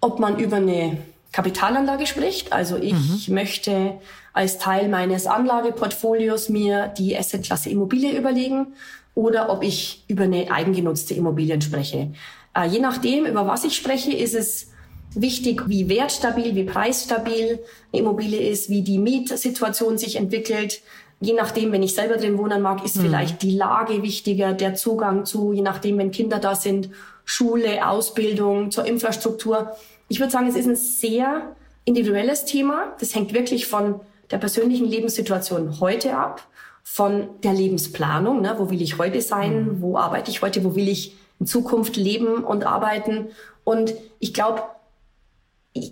ob 0.00 0.20
man 0.20 0.38
über 0.38 0.56
eine 0.56 0.98
Kapitalanlage 1.32 2.06
spricht. 2.06 2.52
Also 2.52 2.76
ich 2.76 3.28
mhm. 3.28 3.34
möchte 3.34 3.98
als 4.32 4.58
Teil 4.58 4.88
meines 4.88 5.26
Anlageportfolios 5.26 6.48
mir 6.48 6.88
die 6.96 7.18
Assetklasse 7.18 7.70
Immobilie 7.70 8.16
überlegen 8.16 8.68
oder 9.14 9.50
ob 9.50 9.62
ich 9.62 10.04
über 10.08 10.24
eine 10.24 10.50
eigengenutzte 10.50 11.14
Immobilien 11.14 11.60
spreche. 11.60 12.12
Äh, 12.54 12.66
je 12.68 12.80
nachdem, 12.80 13.26
über 13.26 13.46
was 13.46 13.64
ich 13.64 13.76
spreche, 13.76 14.12
ist 14.12 14.34
es 14.34 14.68
wichtig, 15.14 15.62
wie 15.68 15.88
wertstabil, 15.88 16.54
wie 16.54 16.64
preisstabil 16.64 17.60
eine 17.92 18.02
Immobilie 18.02 18.40
ist, 18.40 18.68
wie 18.68 18.82
die 18.82 18.98
Mietsituation 18.98 19.98
sich 19.98 20.16
entwickelt. 20.16 20.80
Je 21.20 21.32
nachdem, 21.34 21.70
wenn 21.72 21.82
ich 21.82 21.94
selber 21.94 22.16
drin 22.16 22.38
wohnen 22.38 22.60
mag, 22.60 22.84
ist 22.84 22.96
mhm. 22.96 23.02
vielleicht 23.02 23.42
die 23.42 23.56
Lage 23.56 24.02
wichtiger, 24.02 24.52
der 24.52 24.74
Zugang 24.74 25.24
zu, 25.24 25.52
je 25.52 25.62
nachdem, 25.62 25.98
wenn 25.98 26.10
Kinder 26.10 26.38
da 26.38 26.54
sind, 26.54 26.90
Schule, 27.24 27.88
Ausbildung, 27.88 28.70
zur 28.70 28.84
Infrastruktur. 28.84 29.76
Ich 30.08 30.20
würde 30.20 30.32
sagen, 30.32 30.48
es 30.48 30.56
ist 30.56 30.66
ein 30.66 30.76
sehr 30.76 31.54
individuelles 31.84 32.44
Thema. 32.44 32.94
Das 32.98 33.14
hängt 33.14 33.32
wirklich 33.32 33.66
von 33.66 34.00
der 34.30 34.38
persönlichen 34.38 34.86
Lebenssituation 34.86 35.80
heute 35.80 36.16
ab 36.16 36.46
von 36.84 37.40
der 37.42 37.54
Lebensplanung. 37.54 38.42
Ne? 38.42 38.54
Wo 38.58 38.70
will 38.70 38.82
ich 38.82 38.98
heute 38.98 39.20
sein? 39.22 39.64
Mhm. 39.64 39.80
Wo 39.80 39.96
arbeite 39.96 40.30
ich 40.30 40.42
heute? 40.42 40.62
Wo 40.62 40.76
will 40.76 40.86
ich 40.86 41.16
in 41.40 41.46
Zukunft 41.46 41.96
leben 41.96 42.44
und 42.44 42.64
arbeiten? 42.64 43.28
Und 43.64 43.94
ich 44.20 44.34
glaube, 44.34 44.62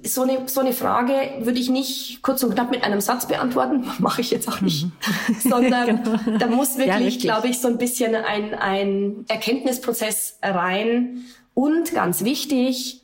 so 0.04 0.22
eine, 0.22 0.48
so 0.48 0.60
eine 0.60 0.72
Frage 0.72 1.12
würde 1.40 1.58
ich 1.58 1.68
nicht 1.68 2.22
kurz 2.22 2.44
und 2.44 2.54
knapp 2.54 2.70
mit 2.70 2.84
einem 2.84 3.00
Satz 3.00 3.26
beantworten, 3.26 3.84
mache 3.98 4.20
ich 4.20 4.30
jetzt 4.30 4.46
auch 4.48 4.60
nicht, 4.60 4.84
mhm. 4.84 5.34
sondern 5.40 6.04
genau. 6.24 6.38
da 6.38 6.46
muss 6.46 6.78
wirklich, 6.78 7.24
ja, 7.24 7.32
glaube 7.32 7.48
ich, 7.48 7.58
so 7.58 7.68
ein 7.68 7.78
bisschen 7.78 8.14
ein, 8.14 8.54
ein 8.54 9.24
Erkenntnisprozess 9.28 10.38
rein 10.42 11.24
und 11.54 11.94
ganz 11.94 12.22
wichtig, 12.22 13.00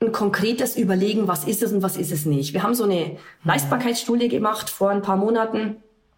ein 0.00 0.12
konkretes 0.12 0.76
Überlegen, 0.76 1.26
was 1.26 1.44
ist 1.44 1.62
es 1.62 1.72
und 1.72 1.82
was 1.82 1.96
ist 1.96 2.12
es 2.12 2.26
nicht. 2.26 2.52
Wir 2.52 2.62
haben 2.62 2.74
so 2.74 2.84
eine 2.84 3.06
mhm. 3.06 3.16
Leistbarkeitsstudie 3.44 4.28
gemacht 4.28 4.68
vor 4.68 4.90
ein 4.90 5.02
paar 5.02 5.16
Monaten 5.16 5.76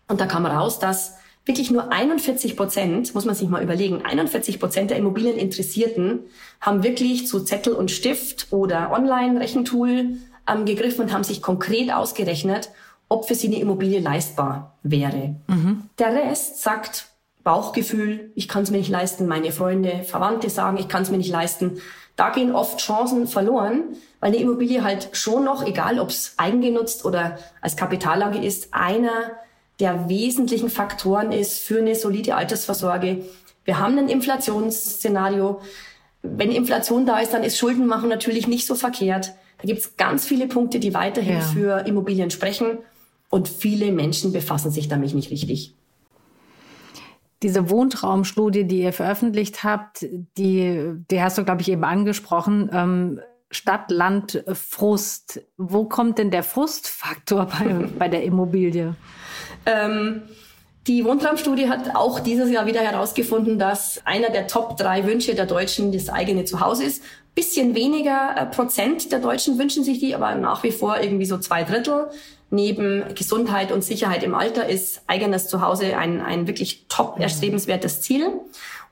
und 0.08 0.20
da 0.20 0.26
kam 0.26 0.46
raus, 0.46 0.78
dass 0.78 1.14
wirklich 1.44 1.70
nur 1.70 1.92
41 1.92 2.56
Prozent, 2.56 3.14
muss 3.14 3.24
man 3.24 3.34
sich 3.34 3.48
mal 3.48 3.62
überlegen, 3.62 4.04
41 4.04 4.58
Prozent 4.58 4.90
der 4.90 4.98
Immobilieninteressierten 4.98 6.20
haben 6.60 6.82
wirklich 6.82 7.26
zu 7.26 7.40
Zettel 7.40 7.72
und 7.72 7.90
Stift 7.90 8.48
oder 8.50 8.90
Online-Rechentool 8.92 10.16
ähm, 10.48 10.64
gegriffen 10.64 11.02
und 11.02 11.12
haben 11.12 11.24
sich 11.24 11.42
konkret 11.42 11.92
ausgerechnet, 11.92 12.70
ob 13.08 13.26
für 13.26 13.36
sie 13.36 13.46
eine 13.46 13.60
Immobilie 13.60 14.00
leistbar 14.00 14.76
wäre. 14.82 15.36
Mhm. 15.46 15.82
Der 15.98 16.12
Rest 16.12 16.62
sagt 16.62 17.06
Bauchgefühl, 17.44 18.32
ich 18.34 18.48
kann 18.48 18.64
es 18.64 18.72
mir 18.72 18.78
nicht 18.78 18.90
leisten, 18.90 19.28
meine 19.28 19.52
Freunde, 19.52 20.02
Verwandte 20.02 20.50
sagen, 20.50 20.78
ich 20.78 20.88
kann 20.88 21.02
es 21.02 21.10
mir 21.10 21.18
nicht 21.18 21.30
leisten. 21.30 21.80
Da 22.16 22.30
gehen 22.30 22.52
oft 22.52 22.80
Chancen 22.80 23.28
verloren, 23.28 23.84
weil 24.18 24.30
eine 24.30 24.38
Immobilie 24.38 24.82
halt 24.82 25.10
schon 25.12 25.44
noch, 25.44 25.64
egal 25.64 26.00
ob 26.00 26.08
es 26.08 26.34
eigengenutzt 26.38 27.04
oder 27.04 27.38
als 27.60 27.76
Kapitallage 27.76 28.38
ist, 28.38 28.74
einer 28.74 29.36
der 29.80 30.08
wesentlichen 30.08 30.70
Faktoren 30.70 31.32
ist 31.32 31.58
für 31.58 31.78
eine 31.78 31.94
solide 31.94 32.36
Altersvorsorge. 32.36 33.24
Wir 33.64 33.78
haben 33.78 33.98
ein 33.98 34.08
Inflationsszenario. 34.08 35.60
Wenn 36.22 36.50
Inflation 36.50 37.04
da 37.04 37.18
ist, 37.18 37.34
dann 37.34 37.44
ist 37.44 37.58
Schuldenmachen 37.58 38.08
natürlich 38.08 38.48
nicht 38.48 38.66
so 38.66 38.74
verkehrt. 38.74 39.34
Da 39.58 39.66
gibt 39.66 39.80
es 39.80 39.96
ganz 39.96 40.24
viele 40.26 40.46
Punkte, 40.46 40.78
die 40.78 40.94
weiterhin 40.94 41.38
ja. 41.38 41.40
für 41.40 41.86
Immobilien 41.86 42.30
sprechen. 42.30 42.78
Und 43.28 43.48
viele 43.48 43.92
Menschen 43.92 44.32
befassen 44.32 44.70
sich 44.70 44.88
damit 44.88 45.14
nicht 45.14 45.30
richtig. 45.30 45.74
Diese 47.42 47.68
Wohntraumstudie, 47.68 48.64
die 48.64 48.82
ihr 48.82 48.92
veröffentlicht 48.92 49.62
habt, 49.62 50.06
die, 50.38 50.92
die 51.10 51.22
hast 51.22 51.36
du, 51.36 51.44
glaube 51.44 51.60
ich, 51.60 51.70
eben 51.70 51.84
angesprochen. 51.84 52.70
Ähm, 52.72 53.20
Stadt, 53.50 53.90
Land, 53.90 54.42
Frust. 54.52 55.42
Wo 55.56 55.84
kommt 55.84 56.18
denn 56.18 56.30
der 56.30 56.42
Frustfaktor 56.42 57.46
bei, 57.46 57.88
bei 57.98 58.08
der 58.08 58.24
Immobilie? 58.24 58.94
Ähm, 59.66 60.22
die 60.86 61.04
Wohntraumstudie 61.04 61.68
hat 61.68 61.96
auch 61.96 62.20
dieses 62.20 62.48
Jahr 62.48 62.66
wieder 62.66 62.80
herausgefunden, 62.80 63.58
dass 63.58 64.00
einer 64.04 64.30
der 64.30 64.46
Top 64.46 64.76
drei 64.76 65.04
Wünsche 65.04 65.34
der 65.34 65.46
Deutschen 65.46 65.90
das 65.90 66.08
eigene 66.08 66.44
Zuhause 66.44 66.84
ist. 66.84 67.02
Bisschen 67.34 67.74
weniger 67.74 68.34
äh, 68.36 68.46
Prozent 68.46 69.10
der 69.10 69.18
Deutschen 69.18 69.58
wünschen 69.58 69.82
sich 69.82 69.98
die, 69.98 70.14
aber 70.14 70.36
nach 70.36 70.62
wie 70.62 70.70
vor 70.70 71.00
irgendwie 71.00 71.26
so 71.26 71.38
zwei 71.38 71.64
Drittel. 71.64 72.08
Neben 72.50 73.04
Gesundheit 73.16 73.72
und 73.72 73.82
Sicherheit 73.82 74.22
im 74.22 74.36
Alter 74.36 74.68
ist 74.68 75.02
eigenes 75.08 75.48
Zuhause 75.48 75.96
ein, 75.98 76.20
ein 76.20 76.46
wirklich 76.46 76.86
top 76.88 77.18
erstrebenswertes 77.18 78.02
Ziel. 78.02 78.28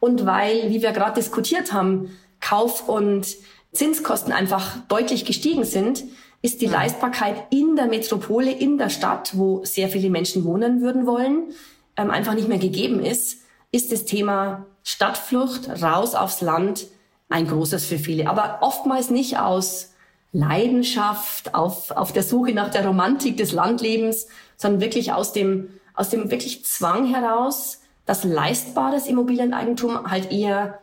Und 0.01 0.27
weil, 0.27 0.71
wie 0.71 0.83
wir 0.83 0.91
gerade 0.91 1.15
diskutiert 1.15 1.73
haben, 1.73 2.11
Kauf- 2.41 2.89
und 2.89 3.37
Zinskosten 3.73 4.33
einfach 4.33 4.79
deutlich 4.89 5.25
gestiegen 5.25 5.65
sind, 5.65 6.05
ist 6.45 6.61
die 6.61 6.67
Leistbarkeit 6.67 7.47
in 7.49 7.75
der 7.75 7.87
Metropole, 7.87 8.53
in 8.53 8.77
der 8.77 8.91
Stadt, 8.91 9.31
wo 9.33 9.65
sehr 9.65 9.89
viele 9.89 10.11
Menschen 10.11 10.45
wohnen 10.45 10.83
würden 10.83 11.07
wollen, 11.07 11.55
ähm, 11.97 12.11
einfach 12.11 12.35
nicht 12.35 12.49
mehr 12.49 12.59
gegeben 12.59 13.03
ist, 13.03 13.39
ist 13.73 13.91
das 13.91 14.05
Thema 14.05 14.67
Stadtflucht 14.83 15.71
raus 15.83 16.15
aufs 16.15 16.43
Land 16.43 16.87
ein 17.31 17.49
großes 17.49 17.87
für 17.87 17.99
viele. 17.99 18.29
Aber 18.29 18.59
oftmals 18.61 19.09
nicht 19.09 19.39
aus 19.39 19.95
Leidenschaft, 20.33 21.55
auf, 21.55 21.93
auf 21.93 22.13
der 22.13 22.23
Suche 22.23 22.53
nach 22.53 22.69
der 22.69 22.87
Romantik 22.87 23.39
des 23.39 23.53
Landlebens, 23.53 24.27
sondern 24.59 24.83
wirklich 24.83 25.15
aus 25.15 25.33
dem, 25.33 25.71
aus 25.95 26.11
dem 26.11 26.31
wirklich 26.31 26.67
Zwang 26.67 27.07
heraus, 27.07 27.81
dass 28.05 28.23
leistbares 28.23 29.07
Immobilieneigentum 29.07 30.11
halt 30.11 30.31
eher 30.31 30.81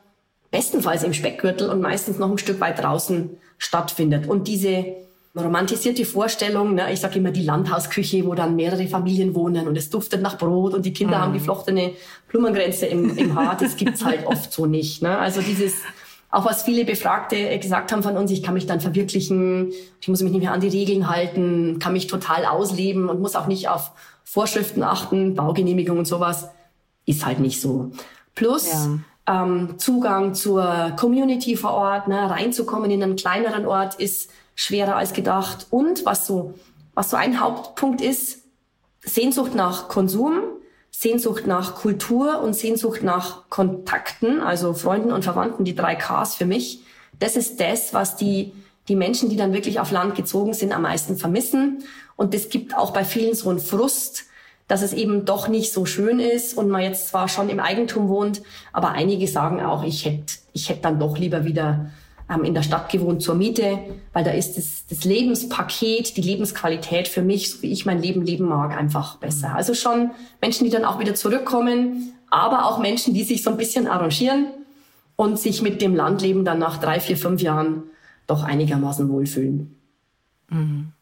bestenfalls 0.49 1.03
im 1.03 1.13
Speckgürtel 1.13 1.69
und 1.69 1.81
meistens 1.81 2.17
noch 2.17 2.31
ein 2.31 2.39
Stück 2.39 2.59
weit 2.59 2.81
draußen 2.81 3.37
stattfindet. 3.59 4.27
Und 4.27 4.47
diese 4.47 4.95
romantisierte 5.35 6.05
Vorstellung, 6.05 6.75
ne? 6.75 6.91
ich 6.91 6.99
sage 6.99 7.19
immer 7.19 7.31
die 7.31 7.43
Landhausküche, 7.43 8.25
wo 8.25 8.35
dann 8.35 8.55
mehrere 8.55 8.85
Familien 8.87 9.33
wohnen 9.33 9.67
und 9.67 9.77
es 9.77 9.89
duftet 9.89 10.21
nach 10.21 10.37
Brot 10.37 10.73
und 10.73 10.85
die 10.85 10.93
Kinder 10.93 11.17
mhm. 11.17 11.21
haben 11.21 11.33
geflochtene 11.33 11.93
Blumengrenze 12.27 12.87
im, 12.87 13.17
im 13.17 13.35
Haar, 13.35 13.55
das 13.57 13.77
gibt's 13.77 14.03
halt 14.03 14.25
oft 14.25 14.51
so 14.51 14.65
nicht. 14.65 15.01
Ne? 15.01 15.17
Also 15.17 15.41
dieses, 15.41 15.75
auch 16.31 16.45
was 16.45 16.63
viele 16.63 16.83
Befragte 16.83 17.57
gesagt 17.59 17.93
haben 17.93 18.03
von 18.03 18.17
uns, 18.17 18.31
ich 18.31 18.43
kann 18.43 18.53
mich 18.53 18.65
dann 18.65 18.81
verwirklichen, 18.81 19.71
ich 20.01 20.07
muss 20.09 20.21
mich 20.21 20.33
nicht 20.33 20.41
mehr 20.41 20.51
an 20.51 20.59
die 20.59 20.67
Regeln 20.67 21.09
halten, 21.09 21.79
kann 21.79 21.93
mich 21.93 22.07
total 22.07 22.45
ausleben 22.45 23.07
und 23.07 23.21
muss 23.21 23.35
auch 23.35 23.47
nicht 23.47 23.69
auf 23.69 23.91
Vorschriften 24.25 24.83
achten, 24.83 25.35
Baugenehmigung 25.35 25.97
und 25.97 26.05
sowas, 26.05 26.49
ist 27.05 27.25
halt 27.25 27.39
nicht 27.39 27.61
so. 27.61 27.91
Plus, 28.35 28.71
ja. 28.71 29.43
ähm, 29.43 29.75
Zugang 29.77 30.33
zur 30.33 30.93
Community 30.97 31.55
vor 31.55 31.71
Ort, 31.71 32.09
ne, 32.09 32.29
reinzukommen 32.29 32.91
in 32.91 33.01
einen 33.01 33.15
kleineren 33.15 33.65
Ort 33.65 33.95
ist 33.95 34.29
schwerer 34.61 34.95
als 34.95 35.13
gedacht. 35.13 35.65
Und 35.71 36.05
was 36.05 36.27
so, 36.27 36.53
was 36.93 37.09
so 37.09 37.17
ein 37.17 37.39
Hauptpunkt 37.39 37.99
ist, 37.99 38.43
Sehnsucht 39.03 39.55
nach 39.55 39.87
Konsum, 39.87 40.41
Sehnsucht 40.91 41.47
nach 41.47 41.73
Kultur 41.75 42.41
und 42.43 42.53
Sehnsucht 42.53 43.01
nach 43.01 43.49
Kontakten, 43.49 44.39
also 44.39 44.73
Freunden 44.73 45.11
und 45.11 45.23
Verwandten, 45.23 45.65
die 45.65 45.73
drei 45.73 45.95
Ks 45.95 46.35
für 46.35 46.45
mich. 46.45 46.81
Das 47.17 47.35
ist 47.35 47.59
das, 47.59 47.95
was 47.95 48.17
die, 48.17 48.53
die 48.87 48.95
Menschen, 48.95 49.29
die 49.29 49.35
dann 49.35 49.53
wirklich 49.53 49.79
auf 49.79 49.89
Land 49.89 50.13
gezogen 50.13 50.53
sind, 50.53 50.73
am 50.73 50.83
meisten 50.83 51.17
vermissen. 51.17 51.83
Und 52.15 52.35
das 52.35 52.49
gibt 52.49 52.77
auch 52.77 52.91
bei 52.91 53.03
vielen 53.03 53.33
so 53.33 53.49
einen 53.49 53.59
Frust, 53.59 54.25
dass 54.67 54.83
es 54.83 54.93
eben 54.93 55.25
doch 55.25 55.47
nicht 55.47 55.73
so 55.73 55.85
schön 55.87 56.19
ist 56.19 56.55
und 56.55 56.69
man 56.69 56.83
jetzt 56.83 57.07
zwar 57.07 57.27
schon 57.27 57.49
im 57.49 57.59
Eigentum 57.59 58.09
wohnt, 58.09 58.43
aber 58.73 58.91
einige 58.91 59.27
sagen 59.27 59.59
auch, 59.59 59.83
ich 59.83 60.05
hätte 60.05 60.35
ich 60.53 60.69
hätte 60.69 60.81
dann 60.81 60.99
doch 60.99 61.17
lieber 61.17 61.45
wieder 61.45 61.89
ähm, 62.31 62.43
in 62.43 62.53
der 62.53 62.63
Stadt 62.63 62.89
gewohnt 62.89 63.21
zur 63.21 63.35
Miete, 63.35 63.79
weil 64.13 64.23
da 64.23 64.31
ist 64.31 64.57
das, 64.57 64.85
das 64.87 65.03
Lebenspaket, 65.03 66.15
die 66.17 66.21
Lebensqualität 66.21 67.07
für 67.07 67.21
mich, 67.21 67.51
so 67.51 67.61
wie 67.61 67.71
ich 67.71 67.85
mein 67.85 68.01
Leben 68.01 68.21
leben 68.25 68.45
mag, 68.45 68.77
einfach 68.77 69.17
besser. 69.17 69.49
Mhm. 69.49 69.55
Also 69.55 69.73
schon 69.73 70.11
Menschen, 70.41 70.63
die 70.65 70.69
dann 70.69 70.85
auch 70.85 70.99
wieder 70.99 71.15
zurückkommen, 71.15 72.13
aber 72.29 72.65
auch 72.65 72.79
Menschen, 72.79 73.13
die 73.13 73.23
sich 73.23 73.43
so 73.43 73.49
ein 73.49 73.57
bisschen 73.57 73.87
arrangieren 73.87 74.47
und 75.15 75.39
sich 75.39 75.61
mit 75.61 75.81
dem 75.81 75.95
Landleben 75.95 76.45
dann 76.45 76.59
nach 76.59 76.77
drei, 76.77 76.99
vier, 76.99 77.17
fünf 77.17 77.41
Jahren 77.41 77.83
doch 78.27 78.43
einigermaßen 78.43 79.09
wohlfühlen. 79.09 79.75
Mhm. 80.49 80.93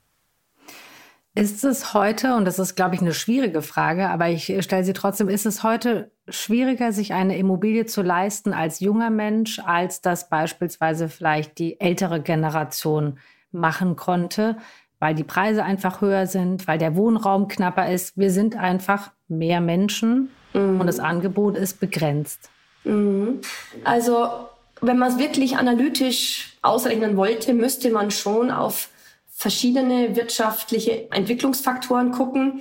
Ist 1.39 1.63
es 1.63 1.93
heute, 1.93 2.35
und 2.35 2.43
das 2.43 2.59
ist, 2.59 2.75
glaube 2.75 2.95
ich, 2.95 3.01
eine 3.01 3.13
schwierige 3.13 3.61
Frage, 3.61 4.09
aber 4.09 4.27
ich 4.27 4.53
stelle 4.61 4.83
sie 4.83 4.91
trotzdem, 4.91 5.29
ist 5.29 5.45
es 5.45 5.63
heute 5.63 6.11
schwieriger, 6.27 6.91
sich 6.91 7.13
eine 7.13 7.37
Immobilie 7.37 7.85
zu 7.85 8.01
leisten 8.01 8.53
als 8.53 8.81
junger 8.81 9.09
Mensch, 9.09 9.59
als 9.59 10.01
das 10.01 10.27
beispielsweise 10.27 11.07
vielleicht 11.07 11.57
die 11.57 11.79
ältere 11.79 12.21
Generation 12.21 13.19
machen 13.53 13.95
konnte, 13.95 14.57
weil 14.99 15.15
die 15.15 15.23
Preise 15.23 15.63
einfach 15.63 16.01
höher 16.01 16.27
sind, 16.27 16.67
weil 16.67 16.77
der 16.77 16.97
Wohnraum 16.97 17.47
knapper 17.47 17.89
ist. 17.89 18.17
Wir 18.17 18.31
sind 18.31 18.57
einfach 18.57 19.11
mehr 19.29 19.61
Menschen 19.61 20.29
mhm. 20.53 20.81
und 20.81 20.87
das 20.87 20.99
Angebot 20.99 21.55
ist 21.55 21.79
begrenzt. 21.79 22.49
Mhm. 22.83 23.39
Also, 23.85 24.27
wenn 24.81 24.97
man 24.97 25.13
es 25.13 25.17
wirklich 25.17 25.55
analytisch 25.55 26.57
ausrechnen 26.61 27.15
wollte, 27.15 27.53
müsste 27.53 27.91
man 27.91 28.11
schon 28.11 28.51
auf 28.51 28.89
verschiedene 29.39 30.17
wirtschaftliche 30.17 31.09
Entwicklungsfaktoren 31.11 32.11
gucken. 32.11 32.59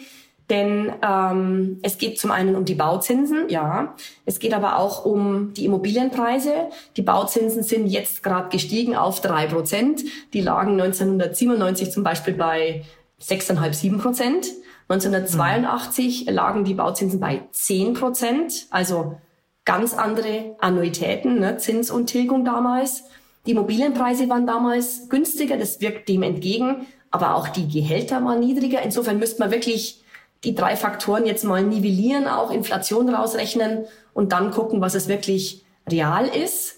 Denn 0.49 0.93
ähm, 1.03 1.81
es 1.83 1.99
geht 1.99 2.21
zum 2.21 2.31
einen 2.31 2.55
um 2.55 2.65
die 2.65 2.77
Bauzinsen, 2.77 3.49
ja. 3.49 3.97
Es 4.25 4.39
geht 4.39 4.55
aber 4.55 4.79
auch 4.79 5.05
um 5.05 5.53
die 5.55 5.65
Immobilienpreise. 5.65 6.71
Die 6.97 7.03
Bauzinsen 7.03 7.65
sind 7.65 7.89
jetzt 7.89 8.23
gerade 8.23 8.49
gestiegen 8.49 8.95
auf 8.95 9.21
drei 9.21 9.47
Prozent. 9.47 10.05
Die 10.33 10.41
lagen 10.41 10.81
1997 10.81 11.91
zum 11.91 12.05
Beispiel 12.05 12.35
bei 12.35 12.85
6,5, 13.21 13.73
7 13.75 13.99
Prozent. 13.99 14.47
1982 14.89 16.27
mhm. 16.27 16.33
lagen 16.33 16.65
die 16.65 16.75
Bauzinsen 16.75 17.19
bei 17.19 17.43
10 17.51 17.95
Prozent. 17.95 18.69
Also 18.71 19.19
ganz 19.65 19.95
andere 19.95 20.55
Annuitäten, 20.61 21.41
ne, 21.41 21.57
Zins 21.57 21.91
und 21.91 22.07
Tilgung 22.07 22.45
damals. 22.45 23.03
Die 23.49 23.53
Immobilienpreise 23.53 24.29
waren 24.29 24.47
damals 24.47 25.09
günstiger, 25.09 25.57
das 25.57 25.81
wirkt 25.81 26.07
dem 26.11 26.23
entgegen, 26.23 26.87
aber 27.11 27.35
auch 27.35 27.49
die 27.49 27.67
Gehälter 27.67 28.23
waren 28.23 28.41
niedriger. 28.41 28.83
Insofern 28.83 29.19
müsste 29.19 29.41
man 29.41 29.51
wirklich 29.51 30.05
die 30.45 30.55
drei 30.55 30.77
Faktoren 30.77 31.25
jetzt 31.25 31.45
mal 31.45 31.63
nivellieren, 31.63 32.29
auch 32.29 32.51
Inflation 32.51 33.09
rausrechnen 33.09 33.87
und 34.13 34.33
dann 34.33 34.51
gucken, 34.51 34.83
was 34.83 34.95
es 34.95 35.09
wirklich 35.09 35.65
real 35.91 36.27
ist. 36.27 36.77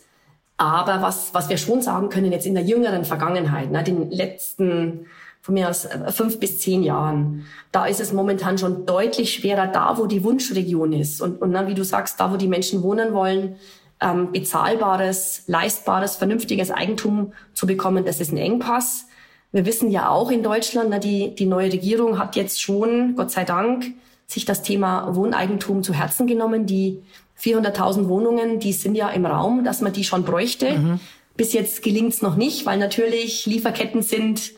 Aber 0.58 1.02
was, 1.02 1.34
was 1.34 1.48
wir 1.48 1.56
schon 1.56 1.82
sagen 1.82 2.08
können 2.08 2.30
jetzt 2.30 2.46
in 2.46 2.54
der 2.54 2.62
jüngeren 2.62 3.04
Vergangenheit, 3.04 3.72
ne, 3.72 3.82
den 3.82 4.08
letzten 4.08 5.06
von 5.42 5.54
mir 5.54 5.70
aus 5.70 5.86
äh, 5.86 6.12
fünf 6.12 6.38
bis 6.38 6.60
zehn 6.60 6.84
Jahren, 6.84 7.46
da 7.72 7.86
ist 7.86 7.98
es 7.98 8.12
momentan 8.12 8.58
schon 8.58 8.86
deutlich 8.86 9.34
schwerer, 9.34 9.66
da 9.66 9.98
wo 9.98 10.06
die 10.06 10.22
Wunschregion 10.22 10.92
ist 10.92 11.20
und, 11.20 11.42
und 11.42 11.52
dann, 11.52 11.66
wie 11.66 11.74
du 11.74 11.82
sagst, 11.82 12.20
da 12.20 12.30
wo 12.30 12.36
die 12.36 12.46
Menschen 12.46 12.84
wohnen 12.84 13.12
wollen, 13.12 13.56
ähm, 14.00 14.32
bezahlbares, 14.32 15.44
leistbares, 15.46 16.16
vernünftiges 16.16 16.70
Eigentum 16.70 17.32
zu 17.52 17.66
bekommen, 17.66 18.04
das 18.04 18.20
ist 18.20 18.32
ein 18.32 18.38
Engpass. 18.38 19.06
Wir 19.52 19.66
wissen 19.66 19.90
ja 19.90 20.08
auch 20.08 20.30
in 20.30 20.42
Deutschland, 20.42 20.90
na, 20.90 20.98
die, 20.98 21.34
die 21.34 21.46
neue 21.46 21.72
Regierung 21.72 22.18
hat 22.18 22.36
jetzt 22.36 22.62
schon, 22.62 23.16
Gott 23.16 23.30
sei 23.30 23.44
Dank, 23.44 23.94
sich 24.26 24.44
das 24.44 24.62
Thema 24.62 25.14
Wohneigentum 25.16 25.82
zu 25.82 25.92
Herzen 25.92 26.26
genommen. 26.26 26.66
Die 26.66 27.02
400.000 27.40 28.08
Wohnungen, 28.08 28.60
die 28.60 28.72
sind 28.72 28.94
ja 28.94 29.08
im 29.08 29.26
Raum, 29.26 29.64
dass 29.64 29.80
man 29.80 29.92
die 29.92 30.04
schon 30.04 30.24
bräuchte. 30.24 30.78
Mhm. 30.78 31.00
Bis 31.36 31.52
jetzt 31.52 31.82
gelingt's 31.82 32.22
noch 32.22 32.36
nicht, 32.36 32.64
weil 32.66 32.78
natürlich 32.78 33.46
Lieferketten 33.46 34.02
sind 34.02 34.52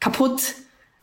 kaputt, 0.00 0.54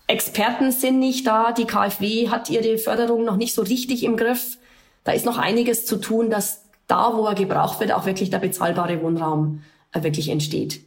Experten 0.07 0.71
sind 0.71 0.99
nicht 0.99 1.25
da, 1.25 1.51
die 1.53 1.65
KfW 1.65 2.29
hat 2.29 2.49
ihre 2.49 2.77
Förderung 2.77 3.23
noch 3.25 3.37
nicht 3.37 3.53
so 3.53 3.61
richtig 3.61 4.03
im 4.03 4.17
Griff. 4.17 4.57
Da 5.03 5.11
ist 5.11 5.25
noch 5.25 5.37
einiges 5.37 5.85
zu 5.85 5.97
tun, 5.97 6.29
dass 6.29 6.62
da, 6.87 7.13
wo 7.15 7.25
er 7.25 7.35
gebraucht 7.35 7.79
wird, 7.79 7.91
auch 7.91 8.05
wirklich 8.05 8.29
der 8.29 8.39
bezahlbare 8.39 9.01
Wohnraum 9.01 9.61
äh, 9.91 10.03
wirklich 10.03 10.29
entsteht. 10.29 10.81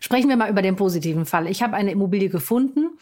Sprechen 0.00 0.28
wir 0.28 0.36
mal 0.36 0.50
über 0.50 0.62
den 0.62 0.76
positiven 0.76 1.26
Fall. 1.26 1.48
Ich 1.48 1.62
habe 1.62 1.74
eine 1.74 1.90
Immobilie 1.90 2.28
gefunden, 2.28 2.98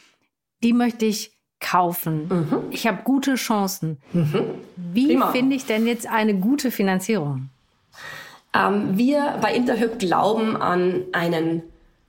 die 0.62 0.72
möchte 0.72 1.04
ich 1.04 1.32
kaufen. 1.60 2.28
Mhm. 2.28 2.58
Ich 2.70 2.86
habe 2.86 3.02
gute 3.02 3.34
Chancen. 3.34 3.98
Mhm. 4.12 4.44
Wie 4.76 5.18
finde 5.32 5.56
ich 5.56 5.66
denn 5.66 5.86
jetzt 5.86 6.06
eine 6.06 6.34
gute 6.34 6.70
Finanzierung? 6.70 7.48
Ähm, 8.54 8.96
wir 8.96 9.38
bei 9.40 9.54
Interhyp 9.54 9.98
glauben 9.98 10.56
an 10.56 11.02
einen 11.12 11.62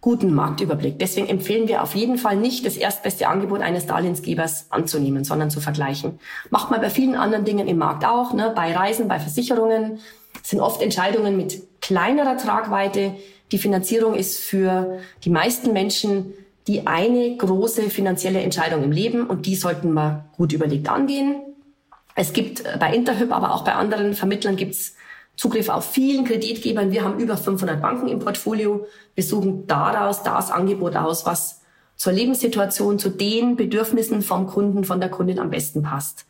guten 0.05 0.35
Marktüberblick. 0.35 0.99
Deswegen 0.99 1.27
empfehlen 1.27 1.67
wir 1.67 1.81
auf 1.81 1.95
jeden 1.95 2.19
Fall 2.19 2.35
nicht, 2.35 2.63
das 2.63 2.77
erstbeste 2.77 3.27
Angebot 3.27 3.61
eines 3.61 3.87
Darlehensgebers 3.87 4.67
anzunehmen, 4.69 5.23
sondern 5.23 5.49
zu 5.49 5.61
vergleichen. 5.61 6.19
Macht 6.51 6.69
man 6.69 6.79
bei 6.79 6.91
vielen 6.91 7.15
anderen 7.15 7.43
Dingen 7.43 7.67
im 7.67 7.79
Markt 7.79 8.05
auch, 8.05 8.31
ne? 8.31 8.53
bei 8.55 8.71
Reisen, 8.71 9.07
bei 9.07 9.17
Versicherungen 9.17 9.97
sind 10.43 10.59
oft 10.59 10.83
Entscheidungen 10.83 11.35
mit 11.35 11.63
kleinerer 11.81 12.37
Tragweite. 12.37 13.15
Die 13.51 13.57
Finanzierung 13.57 14.13
ist 14.13 14.39
für 14.39 14.99
die 15.23 15.31
meisten 15.31 15.73
Menschen 15.73 16.35
die 16.67 16.85
eine 16.85 17.35
große 17.35 17.89
finanzielle 17.89 18.41
Entscheidung 18.41 18.83
im 18.83 18.91
Leben 18.91 19.25
und 19.25 19.47
die 19.47 19.55
sollten 19.55 19.91
wir 19.93 20.25
gut 20.37 20.53
überlegt 20.53 20.87
angehen. 20.87 21.37
Es 22.13 22.31
gibt 22.31 22.63
bei 22.79 22.93
Interhyp, 22.93 23.31
aber 23.31 23.55
auch 23.55 23.63
bei 23.63 23.73
anderen 23.73 24.13
Vermittlern 24.13 24.55
gibt's 24.55 24.95
Zugriff 25.35 25.69
auf 25.69 25.85
vielen 25.85 26.25
Kreditgebern. 26.25 26.91
Wir 26.91 27.03
haben 27.03 27.19
über 27.19 27.37
500 27.37 27.81
Banken 27.81 28.07
im 28.07 28.19
Portfolio. 28.19 28.87
Wir 29.15 29.23
suchen 29.23 29.67
daraus 29.67 30.23
das 30.23 30.51
Angebot 30.51 30.95
aus, 30.95 31.25
was 31.25 31.61
zur 31.95 32.13
Lebenssituation, 32.13 32.99
zu 32.99 33.09
den 33.09 33.55
Bedürfnissen 33.55 34.21
vom 34.21 34.47
Kunden, 34.47 34.83
von 34.83 34.99
der 34.99 35.09
Kundin 35.09 35.39
am 35.39 35.49
besten 35.49 35.83
passt. 35.83 36.25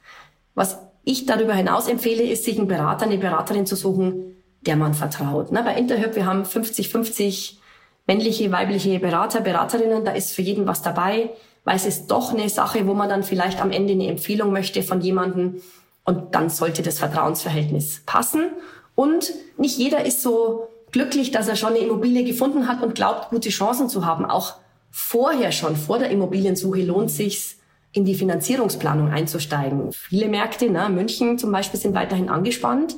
Was 0.54 0.80
ich 1.04 1.26
darüber 1.26 1.54
hinaus 1.54 1.88
empfehle, 1.88 2.24
ist, 2.24 2.44
sich 2.44 2.58
einen 2.58 2.68
Berater, 2.68 3.06
eine 3.06 3.18
Beraterin 3.18 3.66
zu 3.66 3.76
suchen, 3.76 4.36
der 4.62 4.76
man 4.76 4.94
vertraut. 4.94 5.48
Na, 5.52 5.62
bei 5.62 5.76
Interhyp, 5.76 6.16
wir 6.16 6.26
haben 6.26 6.44
50-50 6.44 7.58
männliche, 8.08 8.52
weibliche 8.52 9.00
Berater, 9.00 9.42
Beraterinnen. 9.42 10.06
Da 10.06 10.12
ist 10.12 10.34
für 10.34 10.42
jeden 10.42 10.68
was 10.68 10.82
dabei, 10.82 11.32
weil 11.64 11.76
es 11.76 11.86
ist 11.86 12.08
doch 12.08 12.34
eine 12.34 12.50
Sache, 12.50 12.88
wo 12.88 12.94
man 12.94 13.10
dann 13.10 13.24
vielleicht 13.24 13.62
am 13.62 13.72
Ende 13.72 13.94
eine 13.94 14.08
Empfehlung 14.08 14.52
möchte 14.52 14.84
von 14.84 15.02
jemandem. 15.02 15.62
Und 16.04 16.36
dann 16.36 16.50
sollte 16.50 16.84
das 16.84 17.00
Vertrauensverhältnis 17.00 18.04
passen. 18.06 18.52
Und 18.96 19.34
nicht 19.58 19.78
jeder 19.78 20.06
ist 20.06 20.22
so 20.22 20.68
glücklich, 20.92 21.32
dass 21.32 21.48
er 21.48 21.58
schon 21.58 21.72
eine 21.72 21.80
Immobilie 21.80 22.24
gefunden 22.24 22.68
hat 22.68 22.82
und 22.82 22.96
glaubt, 22.96 23.30
gute 23.30 23.50
Chancen 23.50 23.90
zu 23.90 24.06
haben. 24.06 24.26
Auch 24.26 24.56
vorher 24.90 25.52
schon, 25.52 25.76
vor 25.76 26.00
der 26.00 26.10
Immobiliensuche 26.10 26.82
lohnt 26.82 27.12
sich's, 27.12 27.58
in 27.92 28.04
die 28.04 28.16
Finanzierungsplanung 28.16 29.10
einzusteigen. 29.10 29.94
Viele 29.94 30.28
Märkte, 30.28 30.70
na, 30.70 30.90
München 30.90 31.38
zum 31.38 31.52
Beispiel, 31.52 31.80
sind 31.80 31.96
weiterhin 31.96 32.28
angespannt. 32.28 32.98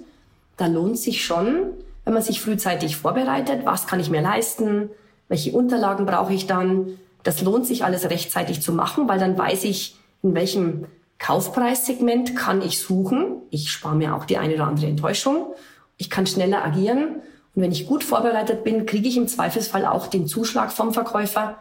Da 0.57 0.65
lohnt 0.65 0.97
sich 0.97 1.23
schon, 1.23 1.71
wenn 2.03 2.13
man 2.13 2.23
sich 2.23 2.41
frühzeitig 2.41 2.97
vorbereitet, 2.97 3.61
was 3.65 3.85
kann 3.85 3.99
ich 3.99 4.09
mir 4.09 4.21
leisten, 4.21 4.89
welche 5.27 5.51
Unterlagen 5.51 6.07
brauche 6.07 6.33
ich 6.33 6.47
dann. 6.47 6.97
Das 7.21 7.43
lohnt 7.43 7.67
sich 7.67 7.83
alles 7.83 8.09
rechtzeitig 8.09 8.61
zu 8.61 8.73
machen, 8.73 9.07
weil 9.07 9.19
dann 9.19 9.37
weiß 9.37 9.65
ich, 9.65 9.97
in 10.23 10.33
welchem 10.33 10.85
Kaufpreissegment 11.19 12.35
kann 12.35 12.63
ich 12.63 12.79
suchen. 12.79 13.41
Ich 13.51 13.69
spare 13.71 13.95
mir 13.95 14.15
auch 14.15 14.25
die 14.25 14.37
eine 14.37 14.55
oder 14.55 14.65
andere 14.65 14.87
Enttäuschung 14.87 15.53
ich 15.97 16.09
kann 16.09 16.27
schneller 16.27 16.63
agieren. 16.63 17.21
Und 17.55 17.61
wenn 17.63 17.71
ich 17.71 17.87
gut 17.87 18.03
vorbereitet 18.03 18.63
bin, 18.63 18.85
kriege 18.85 19.07
ich 19.07 19.17
im 19.17 19.27
Zweifelsfall 19.27 19.85
auch 19.85 20.07
den 20.07 20.27
Zuschlag 20.27 20.71
vom 20.71 20.93
Verkäufer. 20.93 21.57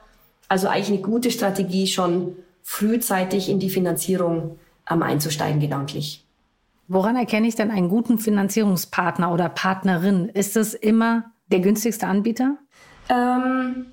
Also 0.49 0.69
eigentlich 0.69 0.89
eine 0.89 1.01
gute 1.01 1.31
Strategie, 1.31 1.87
schon 1.87 2.37
frühzeitig 2.63 3.49
in 3.49 3.59
die 3.59 3.71
Finanzierung 3.71 4.59
ähm, 4.91 5.03
einzusteigen, 5.03 5.61
gedanklich. 5.61 6.25
Woran 6.89 7.17
erkenne 7.17 7.49
ich 7.49 7.57
denn 7.57 7.71
einen 7.71 7.89
guten 7.89 8.19
Finanzierungspartner 8.19 9.33
oder 9.33 9.49
Partnerin? 9.49 10.29
Ist 10.29 10.57
es 10.57 10.75
immer 10.75 11.33
der 11.51 11.61
günstigste 11.61 12.07
Anbieter? 12.07 12.59
Ähm, 13.09 13.87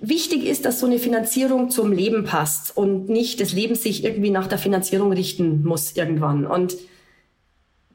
wichtig 0.00 0.44
ist, 0.44 0.64
dass 0.64 0.80
so 0.80 0.86
eine 0.86 0.98
Finanzierung 0.98 1.70
zum 1.70 1.92
Leben 1.92 2.24
passt 2.24 2.76
und 2.76 3.08
nicht 3.08 3.40
das 3.40 3.52
Leben 3.52 3.74
sich 3.74 4.04
irgendwie 4.04 4.30
nach 4.30 4.46
der 4.46 4.58
Finanzierung 4.58 5.12
richten 5.12 5.64
muss 5.64 5.92
irgendwann. 5.96 6.46
Und 6.46 6.76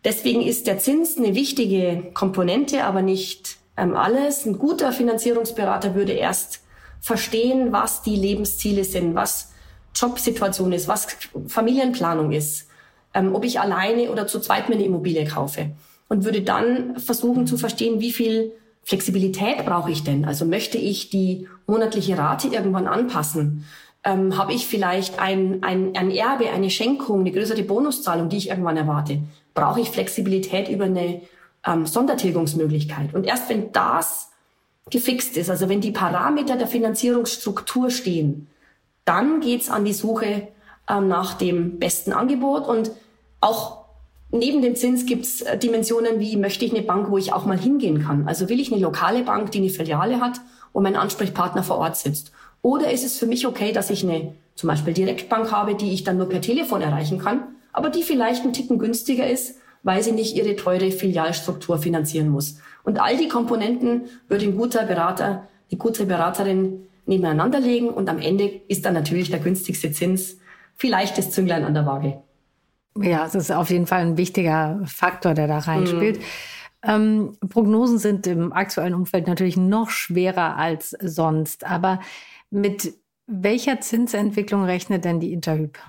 Deswegen 0.03 0.41
ist 0.41 0.67
der 0.67 0.79
Zins 0.79 1.17
eine 1.17 1.33
wichtige 1.33 2.11
Komponente, 2.13 2.83
aber 2.83 3.01
nicht 3.01 3.57
ähm, 3.77 3.95
alles. 3.95 4.45
Ein 4.45 4.57
guter 4.57 4.91
Finanzierungsberater 4.91 5.95
würde 5.95 6.11
erst 6.11 6.61
verstehen, 6.99 7.71
was 7.71 8.01
die 8.01 8.15
Lebensziele 8.15 8.83
sind, 8.83 9.15
was 9.15 9.51
Jobsituation 9.95 10.73
ist, 10.73 10.87
was 10.87 11.07
Familienplanung 11.47 12.31
ist, 12.31 12.67
ähm, 13.13 13.35
ob 13.35 13.45
ich 13.45 13.59
alleine 13.59 14.11
oder 14.11 14.27
zu 14.27 14.39
zweit 14.39 14.69
mir 14.69 14.75
eine 14.75 14.85
Immobilie 14.85 15.25
kaufe 15.25 15.71
und 16.09 16.25
würde 16.25 16.41
dann 16.41 16.99
versuchen 16.99 17.47
zu 17.47 17.57
verstehen, 17.57 17.99
wie 17.99 18.11
viel 18.11 18.51
Flexibilität 18.83 19.65
brauche 19.65 19.91
ich 19.91 20.03
denn? 20.03 20.25
Also 20.25 20.45
möchte 20.45 20.77
ich 20.77 21.09
die 21.09 21.47
monatliche 21.67 22.17
Rate 22.17 22.49
irgendwann 22.49 22.87
anpassen? 22.87 23.65
Ähm, 24.03 24.37
Habe 24.37 24.53
ich 24.53 24.67
vielleicht 24.67 25.19
ein, 25.19 25.63
ein, 25.63 25.95
ein 25.95 26.11
Erbe, 26.11 26.49
eine 26.49 26.69
Schenkung, 26.69 27.21
eine 27.21 27.31
größere 27.31 27.63
Bonuszahlung, 27.63 28.27
die 28.27 28.37
ich 28.37 28.49
irgendwann 28.49 28.75
erwarte? 28.75 29.19
Brauche 29.53 29.81
ich 29.81 29.89
Flexibilität 29.89 30.69
über 30.69 30.85
eine 30.85 31.21
ähm, 31.65 31.85
Sondertilgungsmöglichkeit? 31.85 33.13
Und 33.13 33.25
erst 33.25 33.49
wenn 33.49 33.71
das 33.71 34.31
gefixt 34.89 35.37
ist, 35.37 35.49
also 35.49 35.69
wenn 35.69 35.81
die 35.81 35.91
Parameter 35.91 36.57
der 36.57 36.67
Finanzierungsstruktur 36.67 37.89
stehen, 37.89 38.47
dann 39.05 39.41
geht's 39.41 39.69
an 39.69 39.85
die 39.85 39.93
Suche 39.93 40.47
ähm, 40.89 41.07
nach 41.07 41.33
dem 41.35 41.79
besten 41.79 42.13
Angebot 42.13 42.67
und 42.67 42.91
auch 43.41 43.83
neben 44.31 44.61
dem 44.61 44.75
Zins 44.75 45.05
gibt's 45.05 45.41
äh, 45.41 45.57
Dimensionen 45.57 46.19
wie, 46.19 46.37
möchte 46.37 46.65
ich 46.65 46.73
eine 46.73 46.83
Bank, 46.83 47.09
wo 47.09 47.17
ich 47.17 47.33
auch 47.33 47.45
mal 47.45 47.57
hingehen 47.57 48.03
kann? 48.03 48.27
Also 48.27 48.49
will 48.49 48.59
ich 48.59 48.71
eine 48.71 48.81
lokale 48.81 49.23
Bank, 49.23 49.51
die 49.51 49.59
eine 49.59 49.69
Filiale 49.69 50.19
hat 50.19 50.41
und 50.71 50.83
mein 50.83 50.95
Ansprechpartner 50.95 51.63
vor 51.63 51.77
Ort 51.77 51.97
sitzt? 51.97 52.31
Oder 52.61 52.91
ist 52.91 53.05
es 53.05 53.17
für 53.17 53.25
mich 53.25 53.45
okay, 53.45 53.71
dass 53.71 53.89
ich 53.89 54.03
eine 54.03 54.33
zum 54.55 54.67
Beispiel 54.67 54.93
Direktbank 54.93 55.51
habe, 55.51 55.75
die 55.75 55.93
ich 55.93 56.03
dann 56.03 56.17
nur 56.17 56.29
per 56.29 56.41
Telefon 56.41 56.81
erreichen 56.81 57.19
kann, 57.19 57.55
aber 57.73 57.89
die 57.89 58.03
vielleicht 58.03 58.43
einen 58.43 58.53
Ticken 58.53 58.79
günstiger 58.79 59.29
ist, 59.29 59.59
weil 59.83 60.01
sie 60.01 60.13
nicht 60.13 60.35
ihre 60.35 60.55
teure 60.55 60.91
Filialstruktur 60.91 61.77
finanzieren 61.77 62.29
muss? 62.29 62.59
Und 62.83 62.99
all 63.01 63.17
die 63.17 63.27
Komponenten 63.27 64.03
würde 64.27 64.45
ein 64.45 64.55
guter 64.55 64.85
Berater, 64.85 65.47
eine 65.69 65.77
gute 65.77 66.05
Beraterin 66.05 66.87
nebeneinander 67.05 67.59
legen 67.59 67.89
und 67.89 68.09
am 68.09 68.19
Ende 68.19 68.61
ist 68.67 68.85
dann 68.85 68.93
natürlich 68.93 69.29
der 69.29 69.39
günstigste 69.39 69.91
Zins 69.91 70.37
vielleicht 70.75 71.17
das 71.17 71.31
Zünglein 71.31 71.65
an 71.65 71.73
der 71.73 71.85
Waage. 71.85 72.21
Ja, 72.99 73.25
es 73.25 73.35
ist 73.35 73.51
auf 73.51 73.69
jeden 73.69 73.87
Fall 73.87 74.01
ein 74.01 74.17
wichtiger 74.17 74.81
Faktor, 74.85 75.33
der 75.33 75.47
da 75.47 75.59
reinspielt. 75.59 76.19
Mhm. 76.19 76.23
Ähm, 76.85 77.37
Prognosen 77.49 77.97
sind 77.97 78.27
im 78.27 78.53
aktuellen 78.53 78.93
Umfeld 78.93 79.27
natürlich 79.27 79.57
noch 79.57 79.89
schwerer 79.89 80.57
als 80.57 80.91
sonst. 81.01 81.65
Aber 81.65 81.99
mit 82.51 82.93
welcher 83.25 83.79
Zinsentwicklung 83.81 84.63
rechnet 84.65 85.05
denn 85.05 85.19
die 85.19 85.33
Interhyp? 85.33 85.79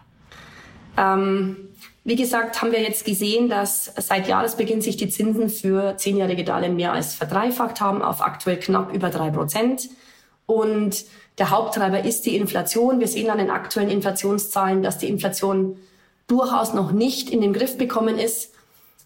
Ähm, 0.97 1.57
wie 2.05 2.17
gesagt, 2.17 2.61
haben 2.61 2.71
wir 2.71 2.83
jetzt 2.83 3.07
gesehen, 3.07 3.49
dass 3.49 3.91
seit 3.97 4.29
Jahresbeginn 4.29 4.83
sich 4.83 4.99
die 4.99 5.09
Zinsen 5.09 5.49
für 5.49 5.97
zehnjährige 5.97 6.45
Darlehen 6.45 6.77
mehr 6.77 6.93
als 6.93 7.15
verdreifacht 7.15 7.81
haben 7.81 8.03
auf 8.03 8.21
aktuell 8.21 8.59
knapp 8.59 8.95
über 8.95 9.09
drei 9.09 9.31
Prozent. 9.31 9.89
Und 10.45 11.07
der 11.39 11.51
Haupttreiber 11.51 12.05
ist 12.05 12.27
die 12.27 12.37
Inflation. 12.37 13.01
Wir 13.01 13.09
sehen 13.09 13.31
an 13.31 13.39
den 13.39 13.51
aktuellen 13.51 13.89
Inflationszahlen, 13.89 14.83
dass 14.83 14.99
die 14.99 15.09
Inflation 15.09 15.79
durchaus 16.27 16.75
noch 16.75 16.93
nicht 16.93 17.31
in 17.31 17.41
den 17.41 17.55
Griff 17.55 17.79
bekommen 17.79 18.19
ist. 18.19 18.53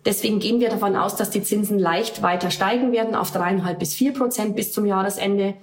Deswegen 0.05 0.41
gehen 0.41 0.59
wir 0.59 0.69
davon 0.69 0.97
aus, 0.97 1.15
dass 1.15 1.31
die 1.31 1.43
Zinsen 1.43 1.79
leicht 1.79 2.23
weiter 2.23 2.51
steigen 2.51 2.91
werden 2.91 3.15
auf 3.15 3.31
dreieinhalb 3.31 3.79
bis 3.79 3.95
vier 3.95 4.13
Prozent 4.13 4.57
bis 4.57 4.73
zum 4.73 4.87
Jahresende. 4.87 5.55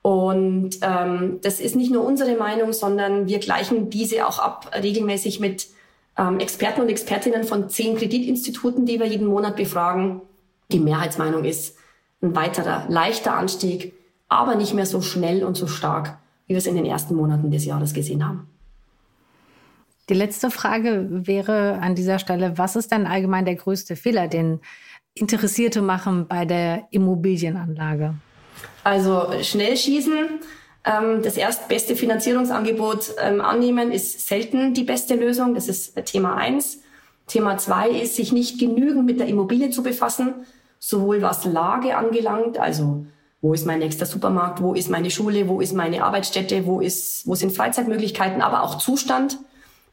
Und 0.00 0.78
ähm, 0.80 1.38
das 1.42 1.60
ist 1.60 1.76
nicht 1.76 1.90
nur 1.90 2.04
unsere 2.04 2.36
Meinung, 2.36 2.72
sondern 2.72 3.26
wir 3.26 3.40
gleichen 3.40 3.90
diese 3.90 4.26
auch 4.26 4.38
ab 4.38 4.70
regelmäßig 4.82 5.38
mit 5.40 5.68
ähm, 6.18 6.40
Experten 6.40 6.82
und 6.82 6.88
Expertinnen 6.88 7.44
von 7.44 7.68
zehn 7.68 7.96
Kreditinstituten, 7.96 8.84
die 8.84 8.98
wir 8.98 9.06
jeden 9.06 9.26
Monat 9.26 9.56
befragen. 9.56 10.20
Die 10.70 10.80
Mehrheitsmeinung 10.80 11.44
ist 11.44 11.76
ein 12.20 12.34
weiterer 12.34 12.86
leichter 12.88 13.34
Anstieg, 13.34 13.94
aber 14.28 14.56
nicht 14.56 14.74
mehr 14.74 14.86
so 14.86 15.00
schnell 15.00 15.44
und 15.44 15.56
so 15.56 15.66
stark, 15.66 16.18
wie 16.46 16.54
wir 16.54 16.58
es 16.58 16.66
in 16.66 16.74
den 16.74 16.84
ersten 16.84 17.14
Monaten 17.14 17.50
des 17.50 17.64
Jahres 17.64 17.94
gesehen 17.94 18.26
haben. 18.26 18.48
Die 20.08 20.14
letzte 20.14 20.50
Frage 20.50 21.06
wäre 21.10 21.78
an 21.80 21.94
dieser 21.94 22.18
Stelle, 22.18 22.56
was 22.56 22.76
ist 22.76 22.90
denn 22.92 23.06
allgemein 23.06 23.44
der 23.44 23.56
größte 23.56 23.94
Fehler, 23.94 24.26
den 24.26 24.60
Interessierte 25.14 25.82
machen 25.82 26.26
bei 26.26 26.44
der 26.44 26.88
Immobilienanlage? 26.90 28.14
Also 28.84 29.26
schnell 29.42 29.76
schießen, 29.76 30.40
das 31.22 31.36
erstbeste 31.36 31.96
Finanzierungsangebot 31.96 33.14
ähm, 33.20 33.40
annehmen, 33.40 33.92
ist 33.92 34.26
selten 34.26 34.72
die 34.72 34.84
beste 34.84 35.16
Lösung. 35.16 35.54
Das 35.54 35.68
ist 35.68 35.94
Thema 36.06 36.36
eins. 36.36 36.78
Thema 37.26 37.58
zwei 37.58 37.90
ist, 37.90 38.16
sich 38.16 38.32
nicht 38.32 38.58
genügend 38.58 39.04
mit 39.04 39.20
der 39.20 39.26
Immobilie 39.26 39.70
zu 39.70 39.82
befassen, 39.82 40.34
sowohl 40.78 41.20
was 41.20 41.44
Lage 41.44 41.96
angelangt, 41.96 42.58
also 42.58 43.04
wo 43.40 43.52
ist 43.52 43.66
mein 43.66 43.80
nächster 43.80 44.06
Supermarkt, 44.06 44.62
wo 44.62 44.74
ist 44.74 44.88
meine 44.88 45.10
Schule, 45.10 45.46
wo 45.46 45.60
ist 45.60 45.74
meine 45.74 46.02
Arbeitsstätte, 46.02 46.66
wo, 46.66 46.80
ist, 46.80 47.26
wo 47.26 47.34
sind 47.34 47.52
Freizeitmöglichkeiten, 47.52 48.42
aber 48.42 48.62
auch 48.62 48.78
Zustand. 48.78 49.38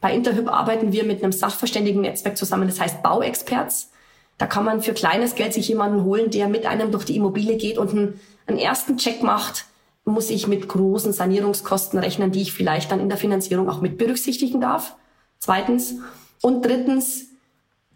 Bei 0.02 0.14
Interhyp 0.14 0.48
arbeiten 0.48 0.94
wir 0.94 1.04
mit 1.04 1.22
einem 1.22 1.32
Sachverständigen-Netzwerk 1.32 2.38
zusammen, 2.38 2.68
das 2.68 2.80
heißt 2.80 3.04
Bauexperts. 3.04 3.92
Da 4.38 4.48
kann 4.48 4.66
man 4.66 4.82
für 4.82 4.94
kleines 4.94 5.36
Geld 5.36 5.54
sich 5.54 5.68
jemanden 5.68 6.04
holen, 6.04 6.32
der 6.32 6.48
mit 6.48 6.66
einem 6.66 6.92
durch 6.92 7.06
die 7.06 7.16
Immobilie 7.16 7.58
geht 7.58 7.78
und 7.78 7.92
einen, 7.92 8.20
einen 8.48 8.58
ersten 8.58 8.98
Check 8.98 9.22
macht, 9.24 9.66
muss 10.06 10.30
ich 10.30 10.48
mit 10.48 10.70
großen 10.70 11.12
Sanierungskosten 11.12 12.00
rechnen, 12.00 12.32
die 12.32 12.44
ich 12.44 12.54
vielleicht 12.54 12.92
dann 12.92 13.00
in 13.00 13.10
der 13.10 13.18
Finanzierung 13.18 13.70
auch 13.70 13.82
mit 13.82 13.98
berücksichtigen 13.98 14.62
darf. 14.62 14.96
Zweitens. 15.40 15.96
Und 16.42 16.64
drittens, 16.64 17.30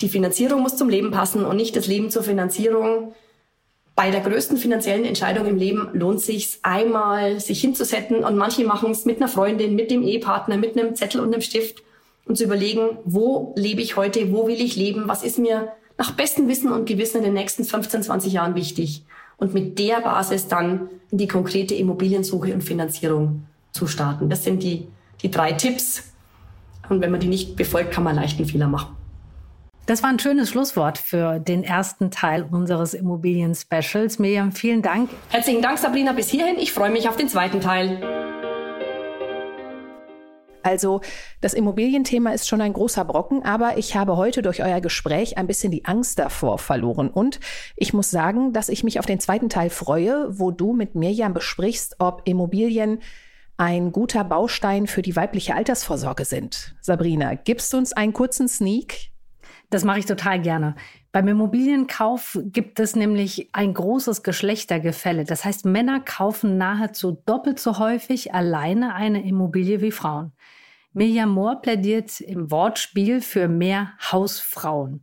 die 0.01 0.09
Finanzierung 0.09 0.61
muss 0.61 0.75
zum 0.75 0.89
Leben 0.89 1.11
passen 1.11 1.45
und 1.45 1.55
nicht 1.55 1.75
das 1.75 1.87
Leben 1.87 2.09
zur 2.09 2.23
Finanzierung. 2.23 3.13
Bei 3.95 4.11
der 4.11 4.21
größten 4.21 4.57
finanziellen 4.57 5.05
Entscheidung 5.05 5.45
im 5.45 5.57
Leben 5.57 5.89
lohnt 5.93 6.21
sich 6.21 6.59
einmal 6.63 7.39
sich 7.39 7.61
hinzusetzen 7.61 8.23
und 8.23 8.37
manche 8.37 8.63
machen 8.63 8.91
es 8.91 9.05
mit 9.05 9.17
einer 9.17 9.27
Freundin, 9.27 9.75
mit 9.75 9.91
dem 9.91 10.03
Ehepartner, 10.03 10.57
mit 10.57 10.77
einem 10.77 10.95
Zettel 10.95 11.21
und 11.21 11.33
einem 11.33 11.41
Stift 11.41 11.83
und 12.25 12.37
zu 12.37 12.45
überlegen, 12.45 12.97
wo 13.03 13.53
lebe 13.57 13.81
ich 13.81 13.97
heute, 13.97 14.31
wo 14.31 14.47
will 14.47 14.61
ich 14.61 14.75
leben, 14.75 15.07
was 15.07 15.23
ist 15.23 15.37
mir 15.37 15.73
nach 15.97 16.11
bestem 16.11 16.47
Wissen 16.47 16.71
und 16.71 16.85
Gewissen 16.85 17.17
in 17.17 17.23
den 17.23 17.33
nächsten 17.33 17.65
15, 17.65 18.03
20 18.03 18.31
Jahren 18.31 18.55
wichtig. 18.55 19.03
Und 19.39 19.53
mit 19.53 19.79
der 19.79 20.01
Basis 20.01 20.47
dann 20.47 20.89
in 21.11 21.17
die 21.17 21.27
konkrete 21.27 21.73
Immobiliensuche 21.73 22.53
und 22.53 22.61
Finanzierung 22.61 23.45
zu 23.71 23.87
starten. 23.87 24.29
Das 24.29 24.43
sind 24.43 24.61
die, 24.63 24.87
die 25.21 25.31
drei 25.31 25.53
Tipps. 25.53 26.03
Und 26.89 27.01
wenn 27.01 27.11
man 27.11 27.19
die 27.19 27.27
nicht 27.27 27.55
befolgt, 27.55 27.91
kann 27.91 28.03
man 28.03 28.15
leicht 28.15 28.37
einen 28.37 28.47
Fehler 28.47 28.67
machen. 28.67 28.95
Das 29.85 30.03
war 30.03 30.09
ein 30.11 30.19
schönes 30.19 30.49
Schlusswort 30.49 30.99
für 30.99 31.39
den 31.39 31.63
ersten 31.63 32.11
Teil 32.11 32.45
unseres 32.51 32.93
Immobilien-Specials. 32.93 34.19
Miriam, 34.19 34.51
vielen 34.51 34.83
Dank. 34.83 35.09
Herzlichen 35.29 35.63
Dank, 35.63 35.79
Sabrina, 35.79 36.11
bis 36.11 36.29
hierhin. 36.29 36.57
Ich 36.59 36.73
freue 36.73 36.91
mich 36.91 37.09
auf 37.09 37.15
den 37.15 37.27
zweiten 37.27 37.59
Teil. 37.59 37.99
Also 40.69 41.01
das 41.41 41.55
Immobilienthema 41.55 42.31
ist 42.31 42.47
schon 42.47 42.61
ein 42.61 42.73
großer 42.73 43.03
Brocken, 43.03 43.43
aber 43.43 43.77
ich 43.77 43.95
habe 43.95 44.17
heute 44.17 44.43
durch 44.43 44.63
euer 44.63 44.81
Gespräch 44.81 45.37
ein 45.37 45.47
bisschen 45.47 45.71
die 45.71 45.85
Angst 45.85 46.19
davor 46.19 46.59
verloren. 46.59 47.09
Und 47.09 47.39
ich 47.75 47.91
muss 47.91 48.11
sagen, 48.11 48.53
dass 48.53 48.69
ich 48.69 48.83
mich 48.83 48.99
auf 48.99 49.07
den 49.07 49.19
zweiten 49.19 49.49
Teil 49.49 49.71
freue, 49.71 50.27
wo 50.39 50.51
du 50.51 50.73
mit 50.73 50.93
Mirjam 50.93 51.33
besprichst, 51.33 51.95
ob 51.97 52.21
Immobilien 52.25 52.99
ein 53.57 53.91
guter 53.91 54.23
Baustein 54.23 54.85
für 54.85 55.01
die 55.01 55.15
weibliche 55.15 55.55
Altersvorsorge 55.55 56.23
sind. 56.23 56.75
Sabrina, 56.81 57.33
gibst 57.33 57.73
du 57.73 57.77
uns 57.77 57.91
einen 57.91 58.13
kurzen 58.13 58.47
Sneak? 58.47 59.09
Das 59.71 59.83
mache 59.83 59.99
ich 59.99 60.05
total 60.05 60.39
gerne. 60.39 60.75
Beim 61.11 61.27
Immobilienkauf 61.27 62.39
gibt 62.43 62.79
es 62.79 62.95
nämlich 62.95 63.49
ein 63.51 63.73
großes 63.73 64.21
Geschlechtergefälle. 64.21 65.25
Das 65.25 65.43
heißt, 65.43 65.65
Männer 65.65 65.99
kaufen 65.99 66.57
nahezu 66.57 67.21
doppelt 67.25 67.59
so 67.59 67.79
häufig 67.79 68.33
alleine 68.33 68.93
eine 68.93 69.23
Immobilie 69.27 69.81
wie 69.81 69.91
Frauen. 69.91 70.31
Mirjam 70.93 71.29
Mohr 71.29 71.61
plädiert 71.61 72.19
im 72.21 72.51
Wortspiel 72.51 73.21
für 73.21 73.47
mehr 73.47 73.91
Hausfrauen. 74.11 75.01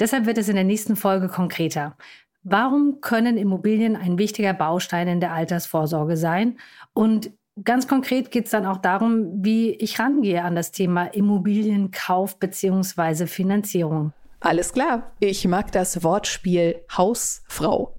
Deshalb 0.00 0.26
wird 0.26 0.38
es 0.38 0.48
in 0.48 0.54
der 0.56 0.64
nächsten 0.64 0.96
Folge 0.96 1.28
konkreter. 1.28 1.96
Warum 2.42 3.00
können 3.00 3.36
Immobilien 3.36 3.96
ein 3.96 4.18
wichtiger 4.18 4.52
Baustein 4.52 5.08
in 5.08 5.20
der 5.20 5.32
Altersvorsorge 5.32 6.16
sein? 6.16 6.58
Und 6.92 7.30
ganz 7.64 7.88
konkret 7.88 8.30
geht 8.30 8.46
es 8.46 8.50
dann 8.50 8.66
auch 8.66 8.78
darum, 8.78 9.44
wie 9.44 9.70
ich 9.70 9.98
rangehe 9.98 10.42
an 10.42 10.54
das 10.54 10.70
Thema 10.70 11.06
Immobilienkauf 11.06 12.38
bzw. 12.38 13.26
Finanzierung. 13.26 14.12
Alles 14.40 14.72
klar. 14.72 15.12
Ich 15.20 15.46
mag 15.48 15.72
das 15.72 16.02
Wortspiel 16.02 16.82
Hausfrau. 16.94 17.96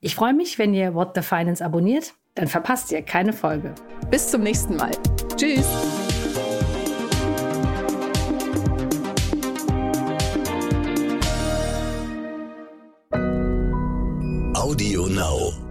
Ich 0.00 0.14
freue 0.14 0.34
mich, 0.34 0.58
wenn 0.58 0.74
ihr 0.74 0.94
What 0.94 1.12
the 1.14 1.22
Finance 1.22 1.64
abonniert. 1.64 2.14
Dann 2.34 2.46
verpasst 2.46 2.92
ihr 2.92 3.02
keine 3.02 3.32
Folge. 3.32 3.74
Bis 4.10 4.30
zum 4.30 4.42
nächsten 4.42 4.76
Mal. 4.76 4.92
Tschüss. 5.36 5.66
now. 15.18 15.67